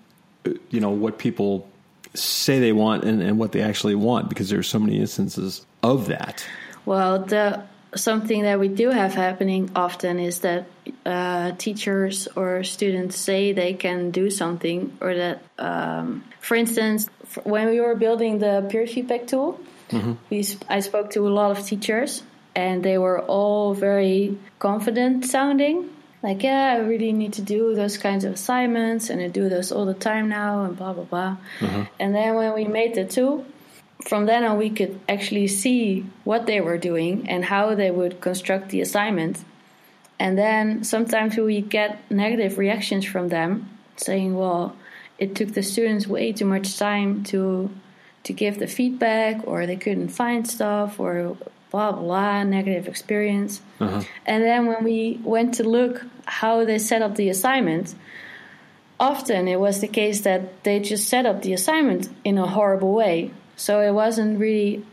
[0.45, 1.67] uh, you know, what people
[2.13, 6.07] say they want and, and what they actually want because there's so many instances of
[6.07, 6.45] that.
[6.85, 7.63] Well, the
[7.95, 10.65] something that we do have happening often is that
[11.05, 17.09] uh, teachers or students say they can do something, or that, um, for instance,
[17.43, 19.59] when we were building the peer feedback tool,
[19.89, 20.13] mm-hmm.
[20.29, 22.23] we, I spoke to a lot of teachers,
[22.59, 25.89] and they were all very confident sounding
[26.21, 29.71] like, yeah, I really need to do those kinds of assignments and I do those
[29.71, 31.37] all the time now and blah, blah, blah.
[31.59, 31.83] Mm-hmm.
[31.99, 33.45] And then when we made the tool,
[34.05, 38.19] from then on, we could actually see what they were doing and how they would
[38.19, 39.43] construct the assignment.
[40.19, 44.75] And then sometimes we get negative reactions from them saying, well,
[45.17, 47.69] it took the students way too much time to
[48.21, 51.37] to give the feedback or they couldn't find stuff or
[51.71, 54.01] blah blah negative experience uh-huh.
[54.25, 57.95] and then when we went to look how they set up the assignment
[58.99, 62.93] often it was the case that they just set up the assignment in a horrible
[62.93, 64.83] way so it wasn't really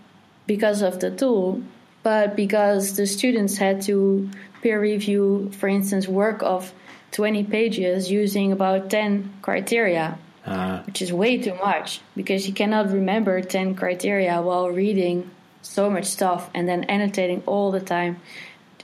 [0.47, 1.63] because of the tool
[2.07, 4.31] But because the students had to
[4.63, 6.73] peer review, for instance, work of
[7.11, 10.83] 20 pages using about 10 criteria, uh.
[10.87, 15.29] which is way too much because you cannot remember 10 criteria while reading
[15.67, 18.21] so much stuff and then annotating all the time.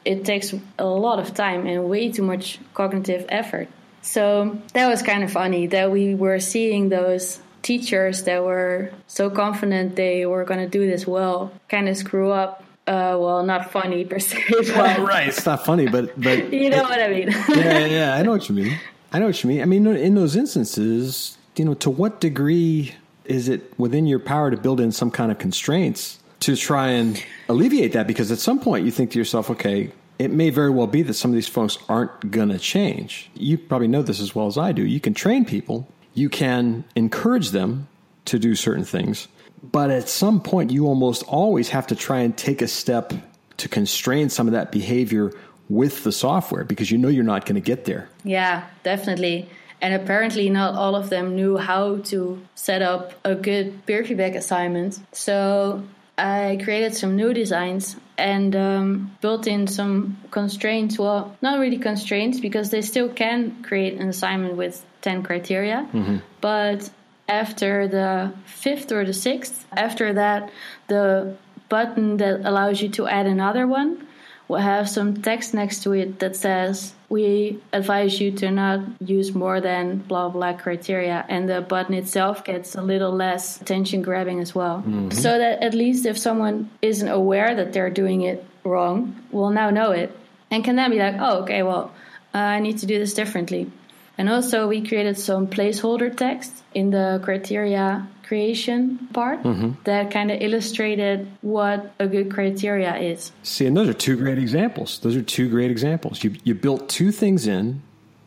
[0.05, 3.69] It takes a lot of time and way too much cognitive effort.
[4.03, 9.31] So that was kind of funny that we were seeing those teachers that were so
[9.31, 13.71] confident they were going to do this well kind of screw up uh, well, not
[13.71, 14.43] funny per se.
[14.51, 17.31] Well, right, it's not funny, but but you know it, what I mean.
[17.49, 18.77] yeah, yeah, I know what you mean.
[19.13, 19.63] I know what you mean.
[19.63, 24.51] I mean, in those instances, you know, to what degree is it within your power
[24.51, 28.07] to build in some kind of constraints to try and alleviate that?
[28.07, 31.15] Because at some point, you think to yourself, okay, it may very well be that
[31.15, 33.31] some of these folks aren't going to change.
[33.35, 34.85] You probably know this as well as I do.
[34.85, 37.89] You can train people you can encourage them
[38.27, 39.29] to do certain things,
[39.63, 43.13] but at some point, you almost always have to try and take a step
[43.59, 45.33] to constrain some of that behavior
[45.69, 48.09] with the software because you know you're not going to get there.
[48.25, 49.49] Yeah, definitely.
[49.81, 54.35] And apparently, not all of them knew how to set up a good peer feedback
[54.35, 55.01] assignment.
[55.13, 55.83] So
[56.19, 60.99] I created some new designs and um, built in some constraints.
[60.99, 65.89] Well, not really constraints because they still can create an assignment with 10 criteria.
[65.93, 66.19] Mm-hmm.
[66.41, 66.91] But
[67.29, 70.51] after the fifth or the sixth, after that,
[70.89, 71.37] the
[71.69, 74.07] button that allows you to add another one
[74.49, 79.35] will have some text next to it that says, We advise you to not use
[79.35, 81.25] more than blah blah criteria.
[81.29, 84.79] And the button itself gets a little less attention grabbing as well.
[84.79, 85.11] Mm-hmm.
[85.11, 89.71] So that at least if someone isn't aware that they're doing it wrong, will now
[89.71, 90.17] know it
[90.51, 91.93] and can then be like, Oh, okay, well,
[92.35, 93.71] uh, I need to do this differently.
[94.19, 99.73] And also, we created some placeholder text in the criteria creation part mm-hmm.
[99.85, 103.33] that kind of illustrated what a good criteria is.
[103.43, 104.99] See, and those are two great examples.
[105.01, 106.23] Those are two great examples.
[106.25, 107.83] You, you built two things in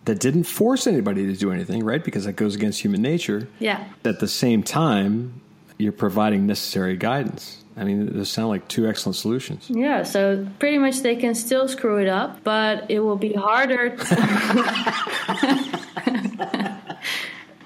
[0.06, 2.04] that didn't force anybody to do anything, right?
[2.04, 3.48] Because that goes against human nature.
[3.60, 3.86] Yeah.
[4.04, 5.42] At the same time,
[5.78, 7.64] you're providing necessary guidance.
[7.78, 9.70] I mean, those sound like two excellent solutions.
[9.70, 13.98] Yeah, so pretty much they can still screw it up, but it will be harder.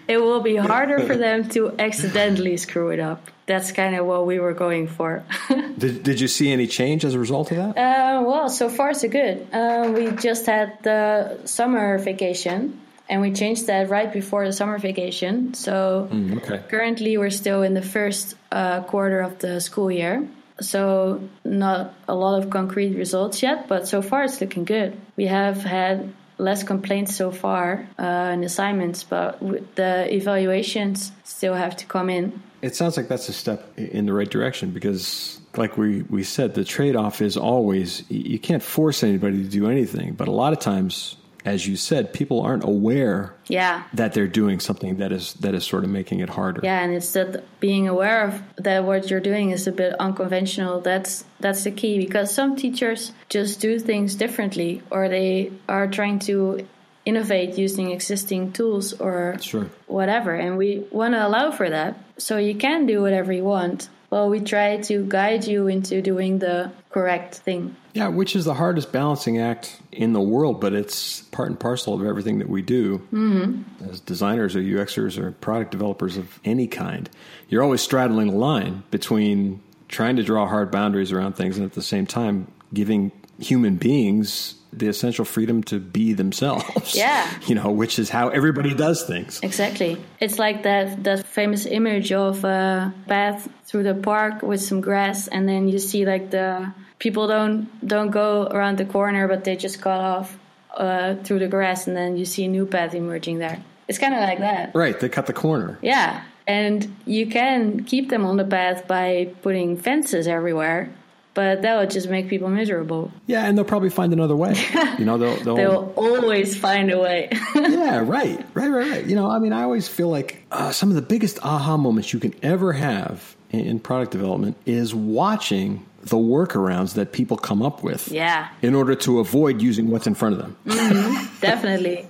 [0.10, 3.30] it will be harder for them to accidentally screw it up.
[3.45, 5.24] That's kind of what we were going for.
[5.78, 7.78] did, did you see any change as a result of that?
[7.78, 9.47] Uh, well, so far so good.
[9.53, 14.80] Uh, we just had the summer vacation and we changed that right before the summer
[14.80, 15.53] vacation.
[15.53, 16.64] So mm, okay.
[16.68, 20.28] currently we're still in the first uh, quarter of the school year.
[20.60, 24.99] So not a lot of concrete results yet, but so far it's looking good.
[25.16, 29.40] We have had less complaints so far uh, in assignments, but
[29.76, 32.42] the evaluations still have to come in.
[32.62, 36.56] It sounds like that's a step in the right direction because, like we, we said,
[36.56, 40.54] the trade off is always you can't force anybody to do anything, but a lot
[40.54, 41.16] of times
[41.46, 43.84] as you said, people aren't aware yeah.
[43.94, 46.62] that they're doing something that is that is sort of making it harder.
[46.64, 50.82] Yeah, and it's that being aware of that what you're doing is a bit unconventional.
[50.82, 56.20] That's that's the key because some teachers just do things differently or they are trying
[56.20, 56.68] to
[57.06, 59.70] innovate using existing tools or sure.
[59.88, 61.98] whatever and we want to allow for that.
[62.18, 63.90] So you can do whatever you want.
[64.10, 67.76] Well, we try to guide you into doing the correct thing.
[67.93, 71.93] Yeah, which is the hardest balancing act in the world, but it's part and parcel
[71.93, 73.89] of everything that we do mm-hmm.
[73.89, 77.10] as designers or UXers or product developers of any kind.
[77.49, 81.74] You're always straddling a line between trying to draw hard boundaries around things and at
[81.74, 86.95] the same time giving human beings the essential freedom to be themselves.
[86.95, 87.28] Yeah.
[87.47, 89.39] You know, which is how everybody does things.
[89.41, 89.97] Exactly.
[90.20, 95.28] It's like that that famous image of a path through the park with some grass
[95.28, 99.55] and then you see like the people don't don't go around the corner, but they
[99.55, 100.38] just cut off
[100.76, 103.63] uh, through the grass, and then you see a new path emerging there.
[103.88, 104.76] It's kind of like that.
[104.76, 105.80] Right, they cut the corner.
[105.82, 110.93] Yeah, and you can keep them on the path by putting fences everywhere.
[111.40, 113.14] But that would just make people miserable.
[113.26, 114.56] Yeah, and they'll probably find another way.
[114.98, 117.30] You know, they'll they'll, they'll always find a way.
[117.56, 119.06] yeah, right, right, right, right.
[119.06, 122.12] You know, I mean, I always feel like uh, some of the biggest aha moments
[122.12, 127.62] you can ever have in, in product development is watching the workarounds that people come
[127.62, 128.10] up with.
[128.10, 128.50] Yeah.
[128.62, 130.58] In order to avoid using what's in front of them.
[130.66, 132.06] Mm-hmm, definitely.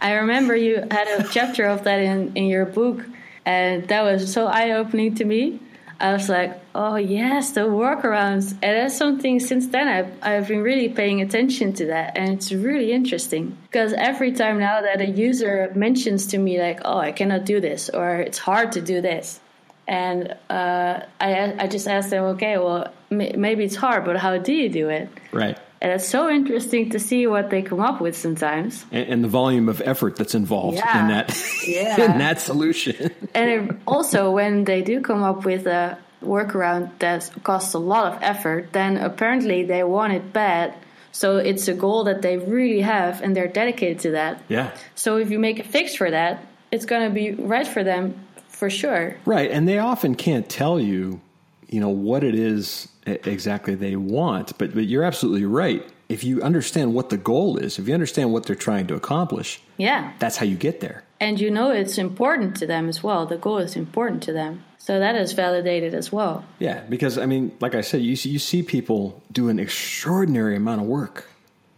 [0.00, 3.04] I remember you had a chapter of that in, in your book,
[3.46, 5.60] and that was so eye opening to me.
[6.00, 8.52] I was like, oh, yes, the workarounds.
[8.62, 12.16] And that's something since then I've, I've been really paying attention to that.
[12.16, 16.80] And it's really interesting because every time now that a user mentions to me, like,
[16.84, 19.40] oh, I cannot do this, or it's hard to do this,
[19.88, 24.38] and uh, I, I just ask them, okay, well, m- maybe it's hard, but how
[24.38, 25.08] do you do it?
[25.32, 25.58] Right.
[25.82, 28.86] And it's so interesting to see what they come up with sometimes.
[28.92, 31.00] And, and the volume of effort that's involved Yeah.
[31.02, 32.12] in that Yeah.
[32.12, 33.10] in that solution.
[33.34, 38.12] And it, also, when they do come up with a workaround that costs a lot
[38.12, 40.74] of effort, then apparently they want it bad.
[41.12, 44.42] So it's a goal that they really have, and they're dedicated to that.
[44.48, 44.70] yeah.
[44.94, 48.14] So if you make a fix for that, it's going to be right for them
[48.48, 49.16] for sure.
[49.26, 51.20] Right, and they often can't tell you,
[51.68, 54.56] you know, what it is exactly they want.
[54.58, 55.84] But but you're absolutely right.
[56.08, 59.60] If you understand what the goal is, if you understand what they're trying to accomplish,
[59.78, 60.12] Yeah.
[60.18, 61.02] that's how you get there.
[61.22, 63.26] And you know it's important to them as well.
[63.26, 64.64] The goal is important to them.
[64.78, 66.44] So that is validated as well.
[66.58, 70.56] Yeah, because I mean, like I said, you see, you see people do an extraordinary
[70.56, 71.28] amount of work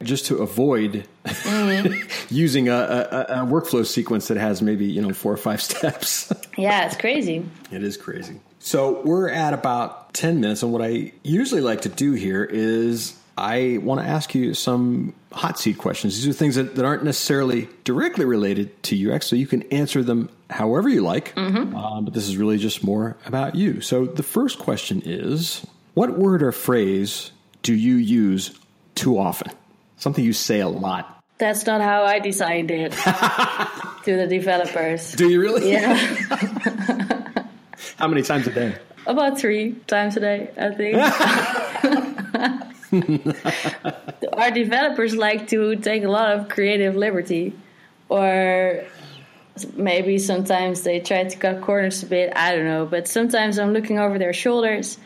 [0.03, 1.07] just to avoid
[2.31, 6.33] using a, a, a workflow sequence that has maybe you know four or five steps.
[6.57, 7.45] Yeah, it's crazy.
[7.71, 8.41] It is crazy.
[8.61, 13.15] So we're at about 10 minutes, and what I usually like to do here is
[13.37, 16.15] I want to ask you some hot seat questions.
[16.17, 20.03] These are things that, that aren't necessarily directly related to UX, so you can answer
[20.05, 21.37] them however you like.
[21.37, 23.81] Um, but this is really just more about you.
[23.81, 27.33] So the first question is What word or phrase
[27.63, 28.57] do you use
[28.95, 29.51] too often?
[29.97, 31.23] Something you say a lot.
[31.39, 32.93] That's not how I designed it
[34.05, 35.13] to the developers.
[35.13, 35.73] Do you really?
[35.73, 35.97] Yeah,
[37.97, 38.77] How many times a day?
[39.07, 40.97] about three times a day, I think.
[44.33, 47.53] Our developers like to take a lot of creative liberty,
[48.09, 48.85] or
[49.75, 52.33] maybe sometimes they try to cut corners a bit.
[52.37, 54.99] I don't know, but sometimes I'm looking over their shoulders.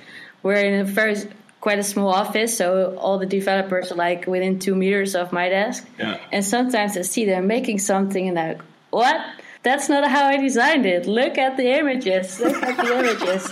[0.42, 1.16] We're in a very
[1.60, 5.48] quite a small office, so all the developers are like within two meters of my
[5.48, 5.86] desk.
[5.98, 6.20] Yeah.
[6.32, 9.20] And sometimes I see them making something, and I'm like, what?
[9.62, 11.06] That's not how I designed it.
[11.06, 12.38] Look at the images.
[12.40, 13.50] Look at the images.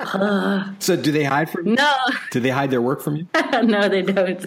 [0.80, 1.74] So do they hide from you?
[1.74, 1.94] No,
[2.30, 3.26] Do they hide their work from you?
[3.62, 4.44] no, they don't.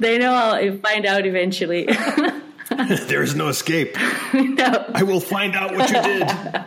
[0.00, 1.86] They know I'll find out eventually.
[3.06, 3.96] there is no escape.
[4.34, 6.64] no, I will find out what you did.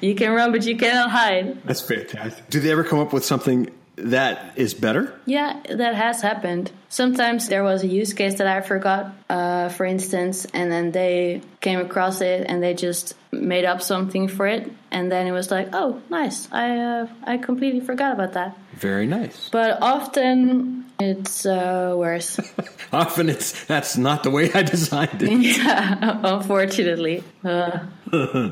[0.00, 1.62] you can run, but you cannot hide.
[1.64, 2.48] That's fantastic.
[2.50, 5.18] Do they ever come up with something that is better?
[5.26, 6.70] Yeah, that has happened.
[6.88, 11.42] Sometimes there was a use case that I forgot, uh, for instance, and then they
[11.60, 15.50] came across it and they just made up something for it, and then it was
[15.50, 16.48] like, oh, nice.
[16.52, 18.56] I uh, I completely forgot about that.
[18.74, 19.48] Very nice.
[19.50, 22.38] But often it's uh, worse.
[22.92, 25.30] Often it's that's not the way I designed it.
[25.58, 27.22] yeah, unfortunately.
[27.44, 27.86] Uh,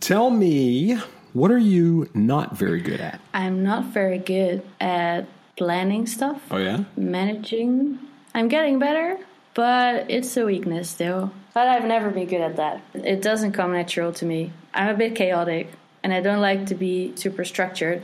[0.00, 0.98] Tell me,
[1.32, 3.20] what are you not very good at?
[3.34, 6.40] I'm not very good at planning stuff.
[6.50, 6.84] Oh yeah?
[6.96, 7.98] managing.
[8.34, 9.18] I'm getting better,
[9.54, 11.32] but it's a weakness still.
[11.56, 12.82] But I've never been good at that.
[12.92, 14.52] It doesn't come natural to me.
[14.74, 15.68] I'm a bit chaotic
[16.02, 18.02] and I don't like to be super structured,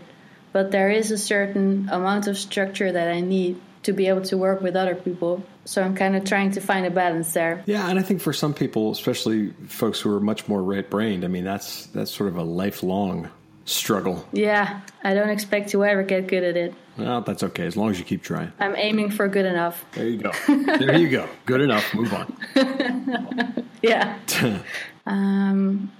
[0.52, 4.38] but there is a certain amount of structure that I need to be able to
[4.38, 5.44] work with other people.
[5.66, 7.62] So I'm kind of trying to find a balance there.
[7.66, 11.22] Yeah, and I think for some people, especially folks who are much more right brained,
[11.22, 13.28] I mean that's that's sort of a lifelong
[13.64, 14.26] struggle.
[14.32, 16.74] Yeah, I don't expect to ever get good at it.
[16.98, 18.52] Well, that's okay as long as you keep trying.
[18.58, 19.84] I'm aiming for good enough.
[19.92, 20.32] There you go.
[20.46, 21.28] there you go.
[21.46, 21.94] Good enough.
[21.94, 23.64] Move on.
[23.82, 24.16] Yeah.
[25.06, 25.90] um,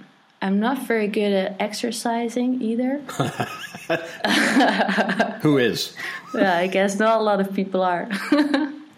[0.41, 2.99] I'm not very good at exercising either.
[5.41, 5.93] Who is?
[6.33, 8.09] yeah, I guess not a lot of people are.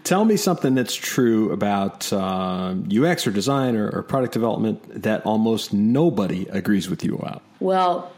[0.04, 5.26] Tell me something that's true about uh, UX or design or, or product development that
[5.26, 7.42] almost nobody agrees with you about.
[7.60, 8.12] well,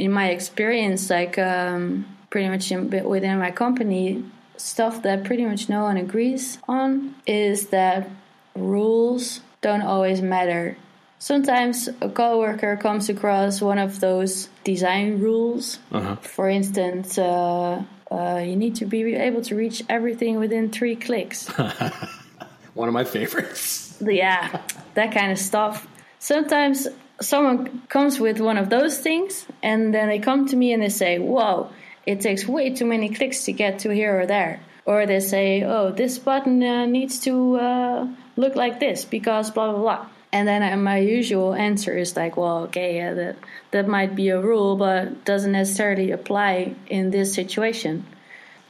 [0.00, 4.24] in my experience, like um, pretty much in, within my company,
[4.56, 8.08] stuff that pretty much no one agrees on is that
[8.54, 10.76] rules don't always matter.
[11.18, 15.78] Sometimes a coworker comes across one of those design rules.
[16.22, 21.46] For instance, uh, uh, you need to be able to reach everything within three clicks.
[22.74, 23.98] One of my favorites.
[24.00, 24.62] yeah,
[24.94, 25.86] that kind of stuff.
[26.18, 26.88] Sometimes
[27.20, 30.88] someone comes with one of those things, and then they come to me and they
[30.88, 31.70] say, Whoa,
[32.06, 34.60] it takes way too many clicks to get to here or there.
[34.84, 39.70] Or they say, Oh, this button uh, needs to uh, look like this because blah,
[39.70, 40.06] blah, blah.
[40.32, 43.36] And then my usual answer is like, well, okay, yeah, that,
[43.72, 48.06] that might be a rule, but doesn't necessarily apply in this situation.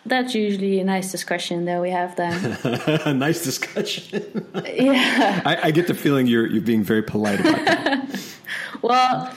[0.07, 2.57] That's usually a nice discussion that we have then.
[3.05, 4.47] a nice discussion.
[4.65, 5.43] yeah.
[5.45, 8.27] I, I get the feeling you're you're being very polite about that.
[8.83, 9.33] Well,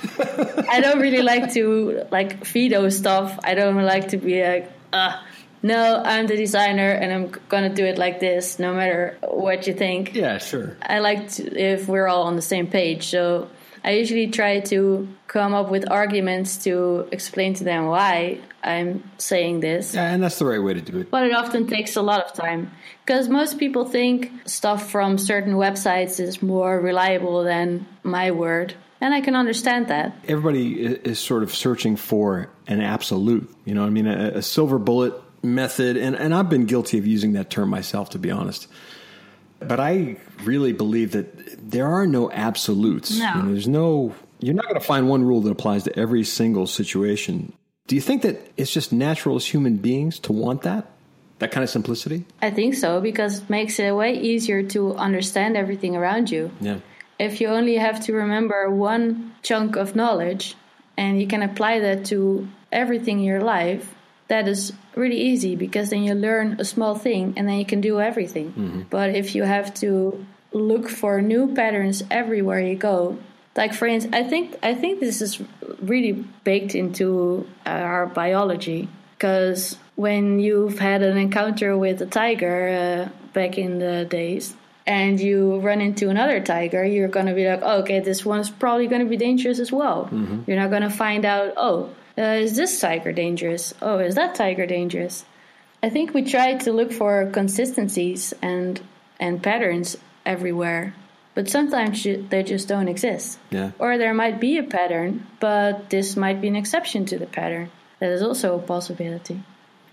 [0.70, 3.40] I don't really like to like veto stuff.
[3.44, 5.22] I don't like to be like, uh,
[5.62, 9.74] no, I'm the designer and I'm gonna do it like this, no matter what you
[9.74, 10.14] think.
[10.14, 10.78] Yeah, sure.
[10.82, 13.08] I like to, if we're all on the same page.
[13.08, 13.50] So
[13.84, 19.60] I usually try to come up with arguments to explain to them why I'm saying
[19.60, 19.94] this.
[19.94, 21.12] Yeah, and that's the right way to do it.
[21.12, 22.72] But it often takes a lot of time
[23.06, 28.74] because most people think stuff from certain websites is more reliable than my word.
[29.04, 30.16] And I can understand that.
[30.30, 34.80] Everybody is sort of searching for an absolute, you know, I mean, a, a silver
[34.80, 35.98] bullet method.
[35.98, 38.70] And, and I've been guilty of using that term myself, to be honest.
[39.60, 43.20] But I really believe that there are no absolutes.
[43.20, 43.34] No.
[43.36, 46.24] You know, there's no, you're not going to find one rule that applies to every
[46.24, 47.52] single situation.
[47.88, 50.90] Do you think that it's just natural as human beings to want that?
[51.40, 52.24] That kind of simplicity?
[52.42, 56.52] I think so because it makes it way easier to understand everything around you.
[56.62, 56.78] Yeah.
[57.20, 60.56] If you only have to remember one chunk of knowledge
[60.98, 63.94] and you can apply that to everything in your life,
[64.28, 67.82] that is really easy because then you learn a small thing and then you can
[67.82, 68.54] do everything.
[68.90, 73.18] But if you have to look for new patterns everywhere you go,
[73.56, 75.40] like for instance, I think I think this is
[75.82, 83.10] really baked into our biology because when you've had an encounter with a tiger uh,
[83.34, 84.56] back in the days
[84.86, 88.50] and you run into another tiger, you're going to be like, oh, okay, this one's
[88.50, 90.10] probably going to be dangerous as well.
[90.46, 93.74] You're not going to find out, oh, uh, is this tiger dangerous?
[93.82, 95.26] Oh, is that tiger dangerous?
[95.82, 98.80] I think we try to look for consistencies and
[99.20, 100.94] and patterns everywhere,
[101.36, 103.40] but sometimes ju- they just don't exist.
[103.52, 103.72] Yeah.
[103.80, 107.72] Or there might be a pattern, but this might be an exception to the pattern.
[108.00, 109.42] That is also a possibility.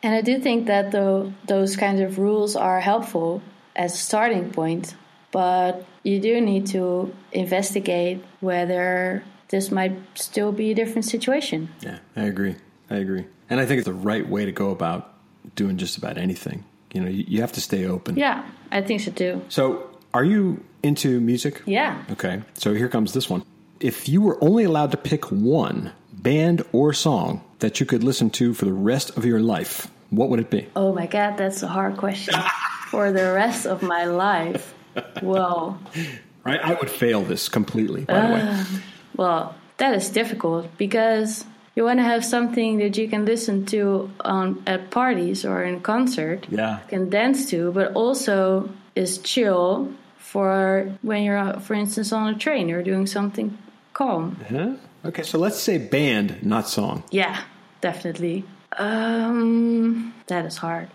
[0.03, 3.43] And I do think that though those kinds of rules are helpful
[3.76, 4.94] as a starting point,
[5.32, 11.68] but you do need to investigate whether this might still be a different situation.
[11.80, 12.56] Yeah, I agree.
[12.88, 13.26] I agree.
[13.48, 15.14] And I think it's the right way to go about
[15.56, 16.64] doing just about anything.
[16.92, 18.16] You know, you, you have to stay open.
[18.16, 19.42] Yeah, I think so too.
[19.48, 21.62] So, are you into music?
[21.66, 22.02] Yeah.
[22.10, 23.44] Okay, so here comes this one.
[23.78, 28.30] If you were only allowed to pick one band or song that you could listen
[28.30, 30.68] to for the rest of your life, what would it be?
[30.74, 32.34] Oh my god, that's a hard question.
[32.91, 34.74] For the rest of my life.
[35.22, 35.78] Well,
[36.45, 38.05] Right, I would fail this completely.
[38.07, 38.64] By the way,
[39.14, 41.45] well, that is difficult because
[41.76, 45.80] you want to have something that you can listen to on at parties or in
[45.80, 46.78] concert, Yeah.
[46.88, 52.38] can dance to, but also is chill for when you're, uh, for instance, on a
[52.38, 53.57] train or doing something
[53.93, 54.36] calm.
[54.49, 54.76] Huh?
[55.05, 57.03] Okay, so let's say band, not song.
[57.11, 57.36] Yeah,
[57.82, 58.45] definitely.
[58.78, 60.88] Um, that is hard.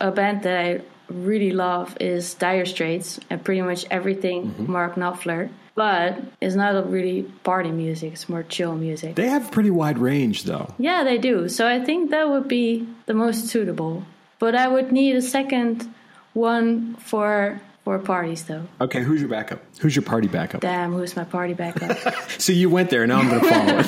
[0.00, 0.80] A band that I
[1.10, 5.50] really love is Dire Straits and pretty much everything Mark Knopfler.
[5.74, 9.14] But it's not really party music; it's more chill music.
[9.14, 10.74] They have a pretty wide range, though.
[10.78, 11.48] Yeah, they do.
[11.48, 14.04] So I think that would be the most suitable.
[14.38, 15.88] But I would need a second
[16.34, 18.66] one for for parties, though.
[18.80, 19.60] Okay, who's your backup?
[19.80, 20.60] Who's your party backup?
[20.60, 21.96] Damn, who's my party backup?
[22.38, 23.06] So you went there.
[23.06, 23.78] Now I'm to follow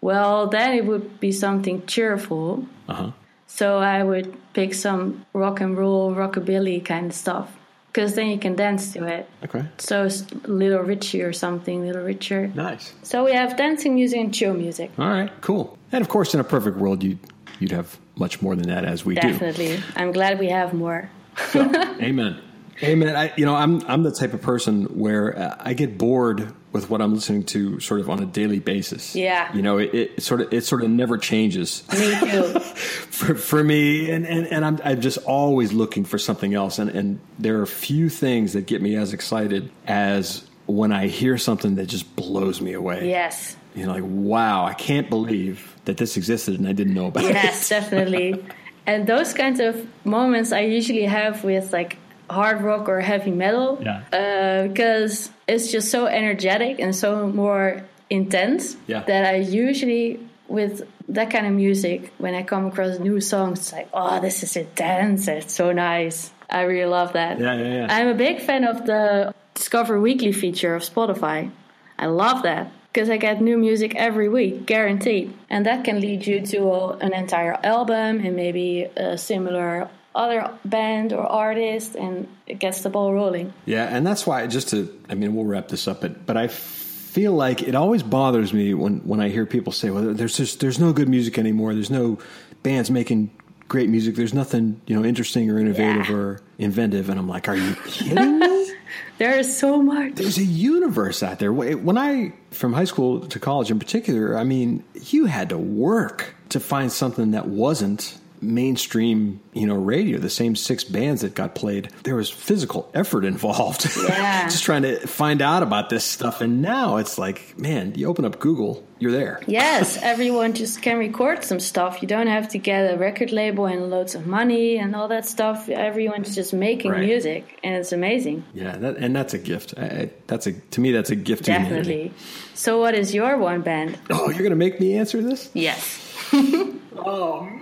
[0.00, 2.66] well, then it would be something cheerful.
[2.88, 3.10] Uh huh.
[3.54, 7.54] So I would pick some rock and roll, rockabilly kind of stuff.
[7.88, 9.28] Because then you can dance to it.
[9.44, 9.66] Okay.
[9.76, 12.50] So it's Little Richie or something, Little Richer.
[12.54, 12.94] Nice.
[13.02, 14.90] So we have dancing music and chill music.
[14.98, 15.30] All right.
[15.42, 15.76] Cool.
[15.92, 17.18] And of course, in a perfect world, you
[17.58, 19.20] you'd have much more than that, as we do.
[19.20, 19.82] Definitely.
[19.96, 21.10] I'm glad we have more.
[21.52, 21.60] do.
[22.00, 22.40] Amen.
[22.82, 23.16] Amen.
[23.16, 26.88] I, you know, I'm I'm the type of person where uh, I get bored with
[26.88, 29.14] what I'm listening to, sort of on a daily basis.
[29.14, 29.54] Yeah.
[29.54, 31.82] You know, it, it sort of it sort of never changes.
[31.92, 32.58] Me too.
[33.12, 36.90] for, for me and, and, and I'm, I'm just always looking for something else and,
[36.90, 41.74] and there are few things that get me as excited as when I hear something
[41.74, 43.08] that just blows me away.
[43.10, 43.56] yes.
[43.74, 47.24] You know, like, wow, I can't believe that this existed and I didn't know about
[47.24, 47.74] Yes, it.
[47.80, 48.44] definitely.
[48.86, 51.96] And those kinds of moments I usually have with like
[52.30, 53.78] hard rock or heavy metal.
[53.82, 54.02] Yeah.
[54.12, 59.02] Uh, because it's just so energetic and so more intense Yeah.
[59.06, 63.72] that I usually with that kind of music when I come across new songs it's
[63.72, 67.86] like oh this is intense it's so nice I really love that Yeah, yeah, yeah.
[67.88, 71.50] I'm a big fan of the Discover Weekly feature of Spotify
[71.98, 76.26] I love that because I get new music every week guaranteed and that can lead
[76.26, 82.58] you to an entire album and maybe a similar other band or artist and it
[82.58, 85.88] gets the ball rolling Yeah, and that's why just to I mean we'll wrap this
[85.88, 89.72] up, but but I feel like it always bothers me when when I hear people
[89.72, 91.74] say, "Well, there's just there's no good music anymore.
[91.74, 92.18] There's no
[92.62, 93.30] bands making
[93.68, 94.14] great music.
[94.16, 96.16] There's nothing you know interesting or innovative Yeah.
[96.16, 98.72] or inventive." And I'm like, "Are you kidding me?"
[99.18, 101.52] there is so much There's a universe out there.
[101.52, 106.34] When I from high school to college in particular, I mean, you had to work
[106.50, 111.54] to find something that wasn't mainstream, you know, radio, the same six bands that got
[111.54, 111.88] played.
[112.04, 113.88] There was physical effort involved.
[114.12, 114.44] Yeah.
[114.48, 116.40] Just trying to find out about this stuff.
[116.40, 119.40] And now it's like, man, you open up Google, you're there.
[119.46, 122.02] Yes, everyone just can record some stuff.
[122.02, 125.24] You don't have to get a record label and loads of money and all that
[125.26, 125.68] stuff.
[125.68, 127.00] Everyone's just making Right.
[127.00, 128.44] music, and it's amazing.
[128.54, 129.74] Yeah, that, and that's a gift.
[129.78, 131.44] I, that's a to me that's a gift.
[131.44, 131.52] to.
[131.52, 132.12] Definitely.
[132.54, 133.98] So, what is your one band?
[134.10, 135.50] Oh, you're gonna make me answer this?
[135.54, 136.00] Yes.
[137.04, 137.60] Oh man.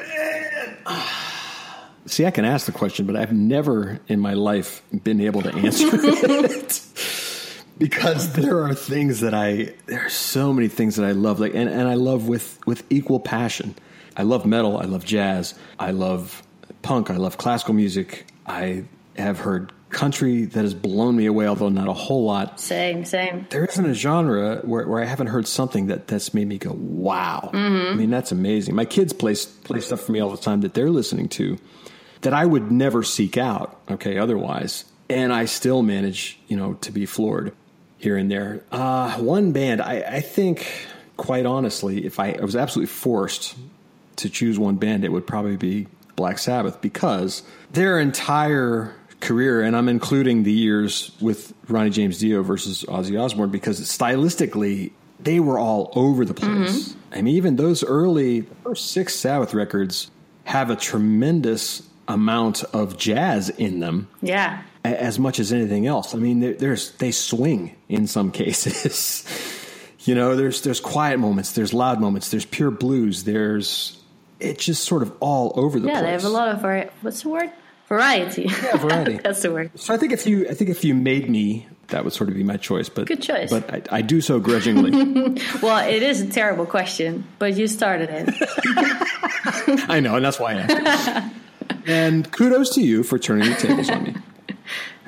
[2.07, 5.55] See, I can ask the question, but I've never in my life been able to
[5.55, 6.81] answer it.
[7.81, 11.55] because there are things that I there are so many things that I love like
[11.55, 13.75] and, and I love with with equal passion.
[14.17, 16.43] I love metal, I love jazz, I love
[16.83, 18.27] punk, I love classical music.
[18.47, 18.85] I
[19.17, 23.47] have heard country that has blown me away, although not a whole lot Same, same.
[23.51, 26.73] there isn't a genre where, where I haven't heard something that that's made me go,
[26.73, 27.51] wow.
[27.53, 28.75] I mean, that's amazing.
[28.75, 29.35] My kids play,
[29.65, 31.59] play stuff for me all the time that they're listening to
[32.23, 34.85] that I would never seek out, okay, otherwise.
[35.09, 37.53] And I still manage, you know, to be floored
[37.99, 38.63] here and there.
[38.71, 40.67] Uh, one band, I, I think,
[41.17, 43.57] quite honestly, if I, I was absolutely forced
[44.17, 49.77] to choose one band, it would probably be Black Sabbath because their entire career, and
[49.77, 55.59] I'm including the years with Ronnie James Dio versus Ozzy Osbourne because stylistically they were
[55.59, 56.89] all over the place.
[56.91, 56.99] Mm-hmm.
[57.15, 60.11] I mean, even those early first six Sabbath records
[60.45, 64.63] have a tremendous amount of jazz in them Yeah.
[64.85, 66.15] as much as anything else.
[66.15, 69.27] I mean, there's they swing in some cases.
[70.01, 73.97] you know, there's there's quiet moments, there's loud moments, there's pure blues, there's
[74.41, 76.03] it's just sort of all over the Yeah, place.
[76.03, 77.51] Yeah, they have a lot of what's the word?
[77.91, 78.43] Variety.
[78.43, 79.17] Yeah, variety.
[79.25, 79.73] That's the word.
[79.75, 82.37] So I think if you I think if you made me, that would sort of
[82.37, 82.89] be my choice.
[82.89, 83.51] But Good choice.
[83.51, 84.91] But I, I do so grudgingly.
[85.63, 89.89] Well, it is a terrible question, but you started it.
[89.91, 91.33] I know, and that's why I asked.
[91.69, 91.89] it.
[91.89, 94.15] and kudos to you for turning the tables on me.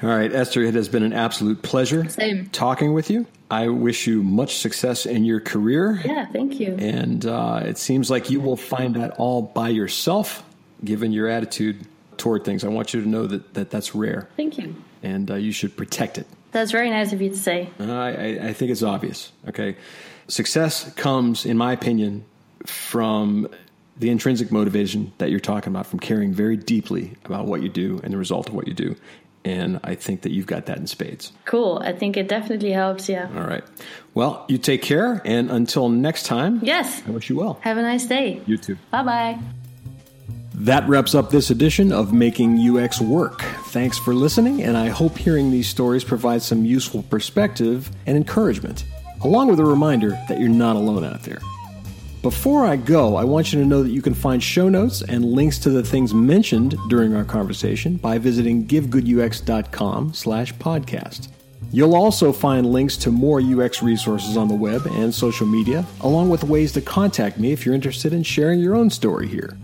[0.03, 2.49] All right, Esther, it has been an absolute pleasure Same.
[2.51, 3.27] talking with you.
[3.51, 6.01] I wish you much success in your career.
[6.05, 6.75] Yeah, thank you.
[6.77, 10.43] And uh, it seems like you will find that all by yourself,
[10.85, 11.87] given your attitude
[12.23, 12.65] toward things.
[12.65, 14.75] I want you to know that, that that's rare, Thank you.
[15.03, 16.27] and uh, you should protect it.
[16.53, 17.69] That's very nice of you to say.
[17.81, 19.33] I, I, I think it's obvious.
[19.49, 19.77] Okay,
[20.29, 22.25] success comes, in my opinion,
[22.65, 23.49] from
[23.99, 28.01] the intrinsic motivation that you're talking about, from caring very deeply about what you do
[28.05, 28.95] and the result of what you do.
[29.45, 31.33] And I think that you've got that in spades.
[31.47, 31.83] Cool.
[31.85, 33.09] I think it definitely helps.
[33.09, 33.29] Yeah.
[33.35, 33.65] All right.
[34.15, 37.03] Well, you take care, and until next time, Yes.
[37.09, 37.59] I wish you well.
[37.63, 38.41] Have a nice day.
[38.47, 38.77] You too.
[38.93, 39.62] Bye bye.
[40.55, 43.41] That wraps up this edition of Making UX Work.
[43.69, 48.85] Thanks for listening, and I hope hearing these stories provides some useful perspective and encouragement,
[49.23, 51.41] along with a reminder that you're not alone out there.
[52.21, 55.25] Before I go, I want you to know that you can find show notes and
[55.25, 61.29] links to the things mentioned during our conversation by visiting givegoodux.com slash podcast.
[61.73, 66.29] You'll also find links to more UX resources on the web and social media, along
[66.29, 69.57] with ways to contact me if you're interested in sharing your own story here.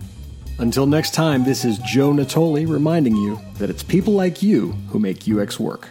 [0.59, 4.99] Until next time, this is Joe Natoli reminding you that it's people like you who
[4.99, 5.87] make UX work.